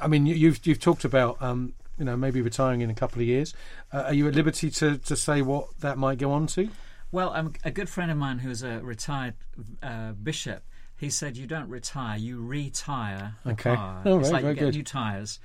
I 0.00 0.08
mean, 0.08 0.26
you, 0.26 0.34
you've 0.34 0.66
you've 0.66 0.80
talked 0.80 1.04
about 1.04 1.40
um, 1.42 1.74
you 1.98 2.04
know 2.04 2.16
maybe 2.16 2.40
retiring 2.40 2.80
in 2.80 2.90
a 2.90 2.94
couple 2.94 3.20
of 3.20 3.26
years. 3.26 3.54
Uh, 3.92 4.04
are 4.06 4.14
you 4.14 4.26
at 4.28 4.34
liberty 4.34 4.70
to, 4.70 4.98
to 4.98 5.16
say 5.16 5.42
what 5.42 5.68
that 5.80 5.98
might 5.98 6.18
go 6.18 6.32
on 6.32 6.46
to? 6.48 6.68
Well, 7.10 7.32
um, 7.34 7.54
a 7.64 7.70
good 7.70 7.88
friend 7.88 8.10
of 8.10 8.16
mine 8.18 8.38
who's 8.38 8.62
a 8.62 8.80
retired 8.80 9.34
uh, 9.82 10.12
bishop, 10.12 10.62
he 10.98 11.08
said, 11.10 11.36
"You 11.36 11.46
don't 11.46 11.68
retire, 11.68 12.18
you 12.18 12.44
retire 12.44 13.36
the 13.44 13.52
Okay. 13.52 13.74
car. 13.74 14.02
It's 14.04 14.14
right, 14.16 14.32
like 14.32 14.42
very 14.42 14.52
you 14.52 14.54
get 14.56 14.64
good. 14.66 14.74
new 14.74 14.82
tires." 14.84 15.38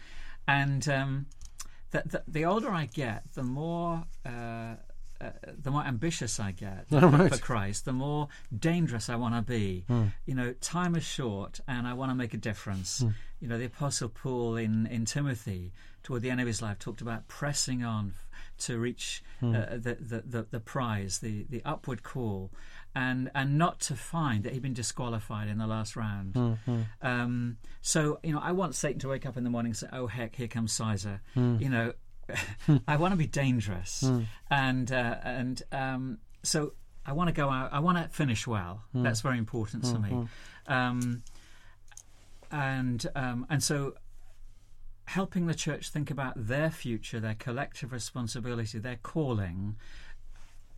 And 0.48 0.88
um, 0.90 1.28
the, 1.92 2.04
the, 2.06 2.24
the 2.28 2.46
older 2.46 2.70
I 2.72 2.86
get, 2.88 3.24
the 3.34 3.44
more 3.44 4.04
uh, 4.26 4.76
uh, 5.24 5.32
the 5.62 5.72
more 5.72 5.84
ambitious 5.84 6.40
I 6.40 6.52
get 6.52 6.86
Oh, 6.92 7.08
right. 7.08 7.32
for 7.34 7.38
Christ, 7.40 7.86
the 7.86 7.94
more 7.94 8.28
dangerous 8.58 9.10
I 9.10 9.16
want 9.16 9.36
to 9.36 9.42
be. 9.42 9.86
Hmm. 9.88 10.08
You 10.26 10.36
know, 10.36 10.54
time 10.62 10.96
is 10.96 11.04
short, 11.04 11.60
and 11.68 11.88
I 11.88 11.94
want 11.94 12.12
to 12.12 12.16
make 12.16 12.34
a 12.34 12.38
difference. 12.38 13.00
Hmm. 13.00 13.10
You 13.40 13.48
know, 13.48 13.58
the 13.58 13.66
Apostle 13.66 14.10
Paul 14.10 14.56
in 14.58 14.88
in 14.88 15.06
Timothy, 15.06 15.72
toward 16.04 16.22
the 16.22 16.30
end 16.30 16.42
of 16.42 16.48
his 16.48 16.62
life, 16.62 16.80
talked 16.80 17.02
about 17.02 17.28
pressing 17.28 17.84
on 17.84 18.14
to 18.60 18.78
reach 18.78 19.24
Hmm. 19.40 19.56
uh, 19.56 19.66
the, 19.72 19.96
the, 20.00 20.24
the 20.26 20.42
the 20.52 20.60
prize, 20.60 21.20
the 21.20 21.46
the 21.50 21.62
upward 21.66 22.04
call, 22.04 22.52
and 22.96 23.30
and 23.36 23.58
not 23.58 23.80
to 23.82 23.96
find 23.96 24.44
that 24.44 24.54
he'd 24.54 24.62
been 24.62 24.74
disqualified 24.74 25.48
in 25.50 25.58
the 25.58 25.68
last 25.68 25.96
round. 25.96 26.36
Hmm, 26.36 26.82
Um, 27.02 27.58
so 27.82 28.20
you 28.24 28.32
know, 28.34 28.40
I 28.40 28.52
want 28.54 28.76
Satan 28.76 29.00
to 29.00 29.10
wake 29.10 29.26
up 29.26 29.36
in 29.38 29.44
the 29.44 29.50
morning 29.50 29.72
and 29.72 29.78
say, 29.78 29.88
"Oh 29.92 30.08
heck, 30.08 30.36
here 30.36 30.48
comes 30.48 30.72
Sizer." 30.72 31.20
Hmm. 31.34 31.58
You 31.60 31.70
know, 31.70 31.94
I 32.88 32.98
want 32.98 33.12
to 33.14 33.18
be 33.18 33.28
dangerous, 33.28 34.04
and 34.50 34.92
uh, 34.92 35.16
and 35.24 35.62
um, 35.72 36.18
so 36.44 36.74
I 37.06 37.14
want 37.14 37.28
to 37.30 37.34
go 37.34 37.50
out. 37.50 37.74
I 37.74 37.80
want 37.80 37.98
to 37.98 38.08
finish 38.16 38.48
well. 38.48 38.84
That's 38.94 39.22
very 39.22 39.38
important 39.38 39.84
to 39.86 40.00
me. 40.00 40.10
Um, 40.68 41.24
and 42.52 43.06
um, 43.16 43.46
and 43.50 43.62
so 43.64 43.96
helping 45.06 45.48
the 45.48 45.54
church 45.56 45.90
think 45.90 46.10
about 46.12 46.34
their 46.48 46.72
future, 46.72 47.20
their 47.20 47.36
collective 47.36 47.92
responsibility, 47.92 48.80
their 48.80 48.96
calling, 49.04 49.76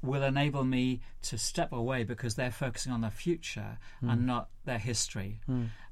will 0.01 0.23
enable 0.23 0.63
me 0.63 1.01
to 1.23 1.38
step 1.38 1.71
away 1.71 2.03
because 2.03 2.36
they're 2.36 2.51
focusing 2.51 2.91
on 2.91 3.01
their 3.01 3.12
future 3.12 3.77
and 4.01 4.25
not 4.25 4.49
their 4.65 4.79
history. 4.79 5.41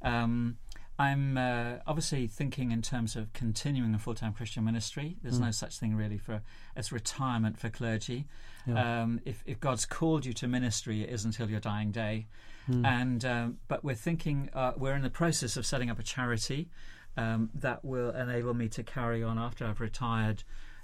Um, 0.01 0.57
I'm 0.99 1.37
uh, 1.37 1.77
obviously 1.87 2.27
thinking 2.27 2.71
in 2.71 2.81
terms 2.81 3.15
of 3.15 3.33
continuing 3.33 3.95
a 3.95 3.99
full-time 3.99 4.33
Christian 4.33 4.63
ministry. 4.63 5.17
There's 5.23 5.39
no 5.39 5.51
such 5.51 5.79
thing 5.79 5.95
really 5.95 6.19
for 6.19 6.41
as 6.75 6.91
retirement 6.91 7.57
for 7.59 7.69
clergy. 7.69 8.25
Um, 8.77 9.19
if, 9.25 9.43
if 9.45 9.59
God's 9.59 9.85
called 9.85 10.25
you 10.25 10.33
to 10.33 10.47
ministry, 10.47 11.01
it 11.01 11.09
is 11.09 11.25
until 11.25 11.49
your 11.49 11.59
dying 11.59 11.91
day. 11.91 12.27
And 12.85 13.25
um, 13.25 13.57
but 13.67 13.83
we're 13.83 13.95
thinking 13.95 14.49
uh, 14.53 14.73
we're 14.77 14.95
in 14.95 15.01
the 15.01 15.09
process 15.09 15.57
of 15.57 15.65
setting 15.65 15.89
up 15.89 15.99
a 15.99 16.03
charity 16.03 16.69
um, 17.17 17.49
that 17.55 17.83
will 17.83 18.11
enable 18.11 18.53
me 18.53 18.69
to 18.69 18.83
carry 18.83 19.21
on 19.23 19.37
after 19.37 19.65
I've 19.65 19.81
retired 19.81 20.43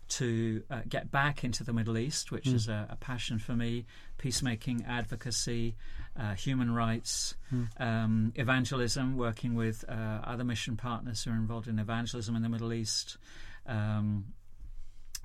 to 0.10 0.63
uh, 0.69 0.82
get 0.88 1.12
back 1.12 1.43
into 1.43 1.63
the 1.63 1.74
Middle 1.74 1.98
East, 1.98 2.32
which 2.32 2.48
is 2.48 2.67
a, 2.67 2.88
a 2.89 2.95
passion 2.95 3.39
for 3.39 3.56
me 3.56 3.86
peacemaking, 4.17 4.84
advocacy, 4.88 5.76
uh, 6.19 6.34
human 6.34 6.74
rights, 6.74 7.36
um, 7.78 8.34
evangelism, 8.36 9.15
working 9.17 9.56
with 9.56 9.86
uh, 9.88 9.93
other 10.24 10.43
mission 10.43 10.76
partners 10.76 11.24
who 11.24 11.32
are 11.32 11.36
involved 11.36 11.67
in 11.67 11.80
evangelism 11.80 12.36
in 12.36 12.41
the 12.41 12.50
Middle 12.50 12.74
East. 12.74 13.17
Um, 13.65 14.34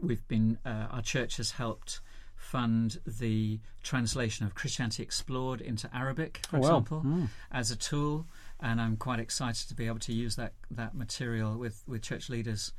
we've 0.01 0.27
been, 0.29 0.59
uh, 0.65 0.87
our 0.91 1.03
church 1.03 1.37
has 1.39 1.51
helped 1.53 2.01
fund 2.37 2.99
the 3.07 3.59
translation 3.83 4.45
of 4.45 4.55
Christianity 4.55 5.03
Explored 5.03 5.61
into 5.61 5.89
Arabic, 5.97 6.41
for 6.49 6.57
Oh, 6.57 6.61
wow. 6.61 6.67
example, 6.69 7.07
as 7.51 7.71
a 7.71 7.77
tool. 7.77 8.27
And 8.61 8.81
I'm 8.81 8.97
quite 8.97 9.19
excited 9.19 9.69
to 9.69 9.75
be 9.75 9.87
able 9.87 9.99
to 10.01 10.13
use 10.13 10.37
that, 10.37 10.53
that 10.71 10.95
material 10.95 11.57
with, 11.59 11.83
with 11.87 12.03
church 12.03 12.29
leaders 12.29 12.73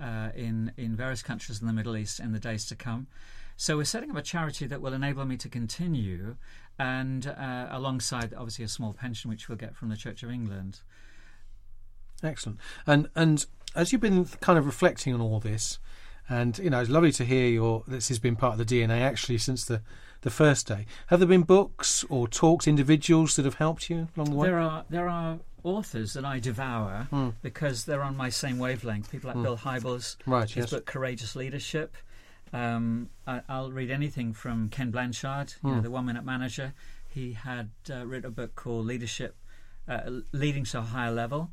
uh, 0.00 0.30
in 0.34 0.72
in 0.76 0.96
various 0.96 1.22
countries 1.22 1.60
in 1.60 1.66
the 1.66 1.72
Middle 1.72 1.96
East 1.96 2.20
in 2.20 2.32
the 2.32 2.38
days 2.38 2.66
to 2.66 2.76
come. 2.76 3.06
So 3.56 3.76
we're 3.76 3.84
setting 3.84 4.10
up 4.10 4.16
a 4.16 4.22
charity 4.22 4.66
that 4.66 4.80
will 4.80 4.92
enable 4.92 5.24
me 5.24 5.36
to 5.38 5.48
continue, 5.48 6.36
and 6.78 7.26
uh, 7.26 7.66
alongside 7.70 8.32
obviously 8.32 8.64
a 8.64 8.68
small 8.68 8.92
pension 8.92 9.30
which 9.30 9.48
we'll 9.48 9.58
get 9.58 9.74
from 9.74 9.88
the 9.88 9.96
Church 9.96 10.22
of 10.22 10.30
England. 10.30 10.80
Excellent. 12.22 12.58
And 12.86 13.08
and 13.14 13.46
as 13.74 13.92
you've 13.92 14.00
been 14.00 14.24
kind 14.24 14.58
of 14.58 14.66
reflecting 14.66 15.14
on 15.14 15.20
all 15.20 15.40
this, 15.40 15.78
and 16.28 16.58
you 16.58 16.70
know, 16.70 16.80
it's 16.80 16.90
lovely 16.90 17.12
to 17.12 17.24
hear 17.24 17.48
your 17.48 17.84
this 17.86 18.08
has 18.08 18.18
been 18.18 18.36
part 18.36 18.58
of 18.58 18.66
the 18.66 18.80
DNA 18.80 19.00
actually 19.00 19.38
since 19.38 19.64
the 19.64 19.82
the 20.22 20.30
first 20.30 20.66
day. 20.66 20.86
Have 21.08 21.20
there 21.20 21.28
been 21.28 21.42
books 21.42 22.04
or 22.08 22.26
talks, 22.28 22.66
individuals 22.66 23.36
that 23.36 23.44
have 23.44 23.54
helped 23.54 23.88
you 23.90 24.08
along 24.16 24.30
the 24.30 24.36
way? 24.36 24.48
There 24.48 24.58
are 24.58 24.84
there 24.90 25.08
are 25.08 25.38
authors 25.64 26.12
that 26.14 26.24
I 26.24 26.38
devour 26.38 27.08
because 27.42 27.84
they're 27.84 28.02
on 28.02 28.16
my 28.16 28.28
same 28.30 28.58
wavelength. 28.58 29.10
People 29.10 29.32
like 29.32 29.42
Bill 29.42 29.56
Hybels, 29.56 30.16
Right, 30.26 30.48
his 30.48 30.56
yes. 30.56 30.70
book 30.70 30.86
Courageous 30.86 31.34
Leadership. 31.36 31.96
Um, 32.52 33.10
I, 33.26 33.42
I'll 33.48 33.70
read 33.70 33.90
anything 33.90 34.32
from 34.32 34.68
Ken 34.70 34.90
Blanchard, 34.90 35.54
you 35.62 35.70
know, 35.70 35.80
the 35.80 35.90
One 35.90 36.06
Minute 36.06 36.24
Manager. 36.24 36.72
He 37.08 37.32
had 37.34 37.70
uh, 37.90 38.06
written 38.06 38.26
a 38.28 38.30
book 38.30 38.54
called 38.54 38.86
Leadership. 38.86 39.36
Uh, 39.86 40.20
leading 40.32 40.64
to 40.64 40.78
a 40.78 40.82
higher 40.82 41.10
level. 41.10 41.50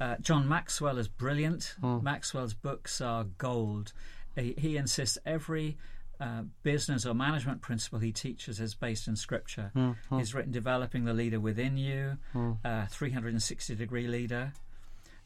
Uh, 0.00 0.16
John 0.20 0.48
Maxwell 0.48 0.98
is 0.98 1.06
brilliant. 1.06 1.76
Maxwell's 1.80 2.52
books 2.52 3.00
are 3.00 3.22
gold. 3.38 3.92
He, 4.34 4.54
he 4.58 4.76
insists 4.76 5.18
every 5.24 5.76
uh, 6.20 6.42
business 6.62 7.04
or 7.06 7.14
management 7.14 7.60
principle 7.62 7.98
he 7.98 8.12
teaches 8.12 8.60
is 8.60 8.74
based 8.74 9.06
in 9.08 9.16
scripture. 9.16 9.70
He's 10.18 10.34
written 10.34 10.52
Developing 10.52 11.04
the 11.04 11.12
Leader 11.14 11.38
Within 11.40 11.76
You, 11.76 12.18
uh, 12.64 12.86
360 12.86 13.74
Degree 13.74 14.06
Leader, 14.08 14.52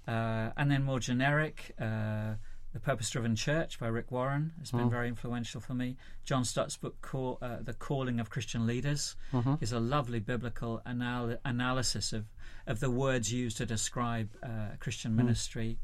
uh, 0.09 0.51
and 0.57 0.71
then 0.71 0.83
more 0.85 0.99
generic, 1.01 1.75
uh, 1.81 2.35
The 2.73 2.81
Purpose 2.81 3.11
Driven 3.11 3.35
Church 3.37 3.79
by 3.79 3.89
Rick 3.89 4.11
Warren. 4.11 4.53
Has 4.61 4.71
been 4.71 4.91
very 4.91 5.09
influential 5.09 5.61
for 5.61 5.75
me. 5.75 5.97
John 6.25 6.45
Stott's 6.45 6.77
book, 6.77 7.01
call, 7.03 7.39
uh, 7.43 7.59
The 7.63 7.75
Calling 7.75 8.21
of 8.21 8.31
Christian 8.31 8.67
Leaders, 8.67 9.17
is 9.61 9.73
a 9.73 9.81
lovely 9.81 10.21
biblical 10.21 10.81
anal- 10.87 11.37
analysis 11.45 12.13
of, 12.13 12.27
of 12.67 12.81
the 12.81 12.91
words 12.91 13.33
used 13.33 13.57
to 13.59 13.67
describe 13.67 14.31
uh, 14.43 14.77
Christian 14.79 15.15
ministry. 15.17 15.79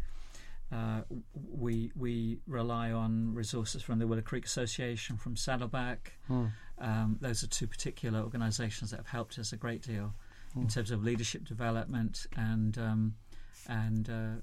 Uh, 0.72 1.02
we 1.32 1.92
we 1.94 2.38
rely 2.46 2.90
on 2.90 3.32
resources 3.34 3.82
from 3.82 3.98
the 3.98 4.06
Willow 4.06 4.22
Creek 4.22 4.44
Association, 4.44 5.16
from 5.16 5.36
Saddleback. 5.36 6.14
Um, 6.78 7.18
those 7.20 7.42
are 7.42 7.46
two 7.46 7.66
particular 7.66 8.20
organisations 8.20 8.90
that 8.90 8.98
have 8.98 9.06
helped 9.06 9.38
us 9.38 9.52
a 9.52 9.56
great 9.56 9.82
deal 9.82 10.14
in 10.56 10.68
terms 10.68 10.90
of 10.90 11.04
leadership 11.04 11.44
development 11.44 12.26
and 12.36 12.78
um, 12.78 13.14
and 13.68 14.08
uh, 14.08 14.40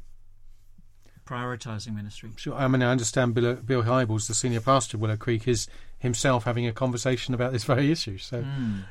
prioritising 1.26 1.96
ministry. 1.96 2.30
Sure. 2.36 2.54
I 2.54 2.68
mean, 2.68 2.82
I 2.82 2.92
understand 2.92 3.34
Bill, 3.34 3.56
Bill 3.56 3.84
Hybels, 3.84 4.28
the 4.28 4.34
senior 4.34 4.62
pastor 4.62 4.98
of 4.98 5.02
Willow 5.02 5.18
Creek, 5.18 5.48
is 5.48 5.68
himself 6.00 6.44
having 6.44 6.68
a 6.68 6.74
conversation 6.74 7.34
about 7.34 7.52
this 7.52 7.64
very 7.64 7.92
issue. 7.92 8.18
So, 8.18 8.46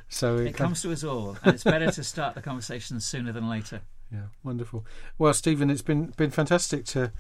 so 0.08 0.38
It 0.38 0.56
comes 0.56 0.82
to 0.82 0.92
us 0.92 1.04
all, 1.04 1.36
and 1.44 1.54
it's 1.54 1.64
better 1.64 1.90
to 1.90 2.04
start 2.04 2.34
the 2.34 2.42
conversation 2.42 3.00
sooner 3.00 3.32
than 3.32 3.48
later. 3.48 3.82
Yeah, 4.12 4.26
wonderful. 4.42 4.84
Well, 5.16 5.32
Stephen, 5.32 5.70
it's 5.70 5.82
been 5.82 6.12
been 6.16 6.30
fantastic 6.30 6.84
to 6.86 7.12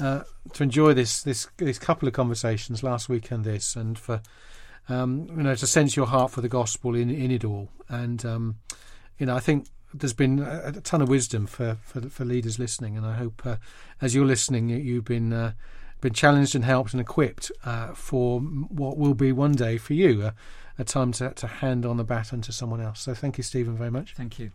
uh, 0.00 0.22
to 0.52 0.62
enjoy 0.62 0.94
this 0.94 1.22
this 1.22 1.46
this 1.58 1.78
couple 1.78 2.08
of 2.08 2.14
conversations 2.14 2.82
last 2.82 3.08
week 3.08 3.30
and 3.30 3.44
this, 3.44 3.76
and 3.76 3.96
for 3.96 4.20
um, 4.88 5.28
you 5.28 5.42
know 5.42 5.54
to 5.54 5.66
sense 5.66 5.94
your 5.94 6.06
heart 6.06 6.32
for 6.32 6.40
the 6.40 6.48
gospel 6.48 6.96
in 6.96 7.08
in 7.08 7.30
it 7.30 7.44
all. 7.44 7.68
And 7.88 8.24
um, 8.26 8.56
you 9.18 9.26
know, 9.26 9.36
I 9.36 9.40
think 9.40 9.66
there's 9.94 10.12
been 10.12 10.40
a, 10.40 10.72
a 10.76 10.80
ton 10.80 11.02
of 11.02 11.08
wisdom 11.08 11.46
for, 11.46 11.76
for 11.84 12.00
for 12.02 12.24
leaders 12.24 12.58
listening, 12.58 12.96
and 12.96 13.06
I 13.06 13.14
hope 13.14 13.42
uh, 13.44 13.56
as 14.00 14.14
you're 14.14 14.26
listening, 14.26 14.70
you've 14.70 15.04
been. 15.04 15.32
Uh, 15.32 15.52
been 16.00 16.14
challenged 16.14 16.54
and 16.54 16.64
helped 16.64 16.94
and 16.94 17.00
equipped 17.02 17.52
uh, 17.62 17.88
for 17.88 18.40
what 18.40 18.96
will 18.96 19.12
be 19.12 19.32
one 19.32 19.52
day 19.52 19.76
for 19.76 19.92
you 19.92 20.22
a, 20.22 20.34
a 20.78 20.82
time 20.82 21.12
to, 21.12 21.28
to 21.34 21.46
hand 21.46 21.84
on 21.84 21.98
the 21.98 22.04
baton 22.04 22.40
to 22.40 22.52
someone 22.52 22.80
else. 22.80 23.00
So 23.00 23.12
thank 23.12 23.36
you, 23.36 23.44
Stephen, 23.44 23.76
very 23.76 23.90
much. 23.90 24.14
Thank 24.14 24.38
you. 24.38 24.50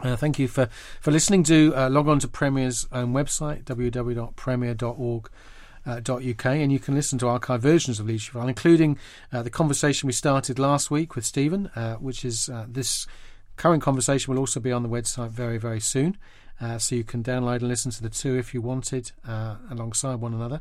Uh, 0.00 0.16
thank 0.16 0.38
you 0.38 0.46
for, 0.46 0.68
for 1.00 1.10
listening. 1.10 1.42
Do 1.42 1.74
uh, 1.74 1.88
log 1.90 2.06
on 2.08 2.18
to 2.20 2.28
Premier's 2.28 2.86
own 2.92 3.12
website, 3.12 3.64
www.premier.org.uk, 3.64 6.46
and 6.46 6.72
you 6.72 6.78
can 6.78 6.94
listen 6.94 7.18
to 7.18 7.26
archive 7.26 7.62
versions 7.62 7.98
of 7.98 8.06
Leadership 8.06 8.34
File, 8.34 8.48
including 8.48 8.96
uh, 9.32 9.42
the 9.42 9.50
conversation 9.50 10.06
we 10.06 10.12
started 10.12 10.56
last 10.58 10.90
week 10.90 11.16
with 11.16 11.26
Stephen, 11.26 11.70
uh, 11.74 11.96
which 11.96 12.24
is 12.24 12.48
uh, 12.48 12.66
this 12.68 13.08
current 13.56 13.82
conversation 13.82 14.32
will 14.32 14.38
also 14.38 14.60
be 14.60 14.70
on 14.70 14.84
the 14.84 14.88
website 14.88 15.30
very, 15.30 15.58
very 15.58 15.80
soon. 15.80 16.16
Uh, 16.60 16.78
so 16.78 16.94
you 16.94 17.04
can 17.04 17.22
download 17.22 17.56
and 17.56 17.68
listen 17.68 17.90
to 17.90 18.02
the 18.02 18.08
two 18.08 18.36
if 18.36 18.52
you 18.52 18.60
wanted 18.60 19.12
uh, 19.26 19.56
alongside 19.70 20.16
one 20.16 20.34
another. 20.34 20.60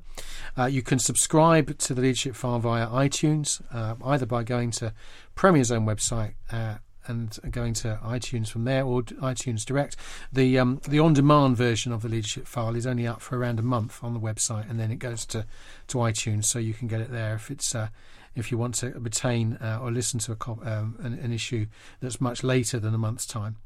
Uh, 0.58 0.66
you 0.66 0.84
can 0.84 1.00
subscribe 1.00 1.78
to 1.78 1.94
the 1.94 2.02
Leadership 2.02 2.36
File 2.36 2.60
via 2.60 2.88
iTunes, 2.88 3.62
uh, 3.74 3.96
either 4.06 4.26
by 4.26 4.44
going 4.44 4.72
to 4.72 4.94
Premier's 5.34 5.72
own 5.72 5.86
website 5.86 6.34
uh, 6.52 6.76
and 7.08 7.38
going 7.52 7.74
to 7.76 8.00
iTunes 8.04 8.50
from 8.50 8.64
there 8.64 8.84
or 8.84 9.04
iTunes 9.04 9.66
Direct. 9.66 9.96
The 10.32 10.60
um, 10.60 10.82
the 10.88 11.00
on-demand 11.00 11.58
version 11.58 11.92
of 11.92 12.02
the 12.02 12.10
Leadership 12.10 12.48
File 12.48 12.76
is 12.76 12.88
only 12.88 13.08
up 13.08 13.22
for 13.22 13.38
around 13.38 13.60
a 13.60 13.64
month 13.64 14.04
on 14.04 14.14
the 14.14 14.20
website, 14.20 14.70
and 14.70 14.80
then 14.80 14.92
it 14.92 15.00
goes 15.00 15.26
to, 15.28 15.46
to 15.88 15.98
iTunes, 15.98 16.46
so 16.46 16.60
you 16.60 16.74
can 16.74 16.88
get 16.88 17.02
it 17.02 17.12
there 17.12 17.36
if 17.36 17.52
it's 17.52 17.74
uh, 17.76 17.90
if 18.38 18.52
you 18.52 18.58
want 18.58 18.76
to 18.76 18.92
retain 18.92 19.58
uh, 19.62 19.80
or 19.82 19.92
listen 19.92 20.20
to 20.20 20.32
a 20.32 20.36
co- 20.36 20.60
um, 20.64 20.96
an, 21.00 21.14
an 21.16 21.34
issue 21.34 21.66
that's 22.00 22.22
much 22.22 22.44
later 22.44 22.80
than 22.80 22.94
a 22.94 22.98
month's 22.98 23.26
time. 23.26 23.58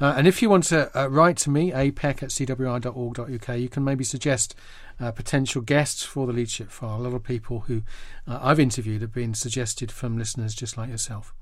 Uh, 0.00 0.14
and 0.16 0.26
if 0.28 0.40
you 0.40 0.48
want 0.48 0.64
to 0.64 0.90
uh, 0.98 1.08
write 1.08 1.36
to 1.38 1.50
me, 1.50 1.72
apeck 1.72 2.22
at 2.22 2.30
cwr.org.uk, 2.30 3.58
you 3.58 3.68
can 3.68 3.84
maybe 3.84 4.04
suggest 4.04 4.54
uh, 5.00 5.10
potential 5.10 5.60
guests 5.60 6.04
for 6.04 6.26
the 6.26 6.32
Leadership 6.32 6.70
File. 6.70 7.00
A 7.00 7.02
lot 7.02 7.14
of 7.14 7.24
people 7.24 7.60
who 7.60 7.82
uh, 8.26 8.38
I've 8.40 8.60
interviewed 8.60 9.02
have 9.02 9.12
been 9.12 9.34
suggested 9.34 9.90
from 9.90 10.16
listeners 10.16 10.54
just 10.54 10.78
like 10.78 10.90
yourself. 10.90 11.34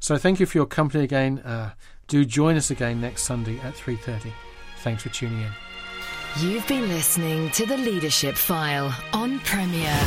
So 0.00 0.16
thank 0.16 0.40
you 0.40 0.46
for 0.46 0.58
your 0.58 0.66
company 0.66 1.04
again. 1.04 1.38
Uh, 1.40 1.72
do 2.08 2.24
join 2.24 2.56
us 2.56 2.70
again 2.70 3.00
next 3.00 3.22
Sunday 3.24 3.58
at 3.60 3.74
3.30. 3.74 4.32
Thanks 4.78 5.02
for 5.02 5.08
tuning 5.08 5.42
in. 5.42 5.52
You've 6.38 6.68
been 6.68 6.88
listening 6.90 7.48
to 7.52 7.64
The 7.64 7.78
Leadership 7.78 8.34
File 8.36 8.94
on 9.14 9.38
Premier. 9.38 9.98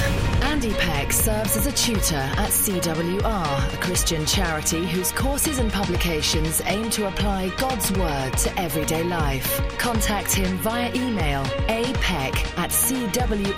Andy 0.44 0.72
Peck 0.74 1.12
serves 1.12 1.58
as 1.58 1.66
a 1.66 1.72
tutor 1.72 2.18
at 2.18 2.52
CWR, 2.52 3.74
a 3.74 3.78
Christian 3.78 4.28
charity 4.28 4.86
whose 4.86 5.12
courses 5.12 5.58
and 5.58 5.72
publications 5.72 6.62
aim 6.66 6.92
to 6.92 7.08
apply 7.08 7.50
God's 7.58 7.92
Word 7.94 8.38
to 8.38 8.60
everyday 8.60 9.04
life. 9.04 9.60
Contact 9.80 10.32
him 10.32 10.56
via 10.60 10.94
email 10.94 11.44
apeck 11.68 12.36
at 12.60 12.70
cwr.org.uk. 12.70 13.50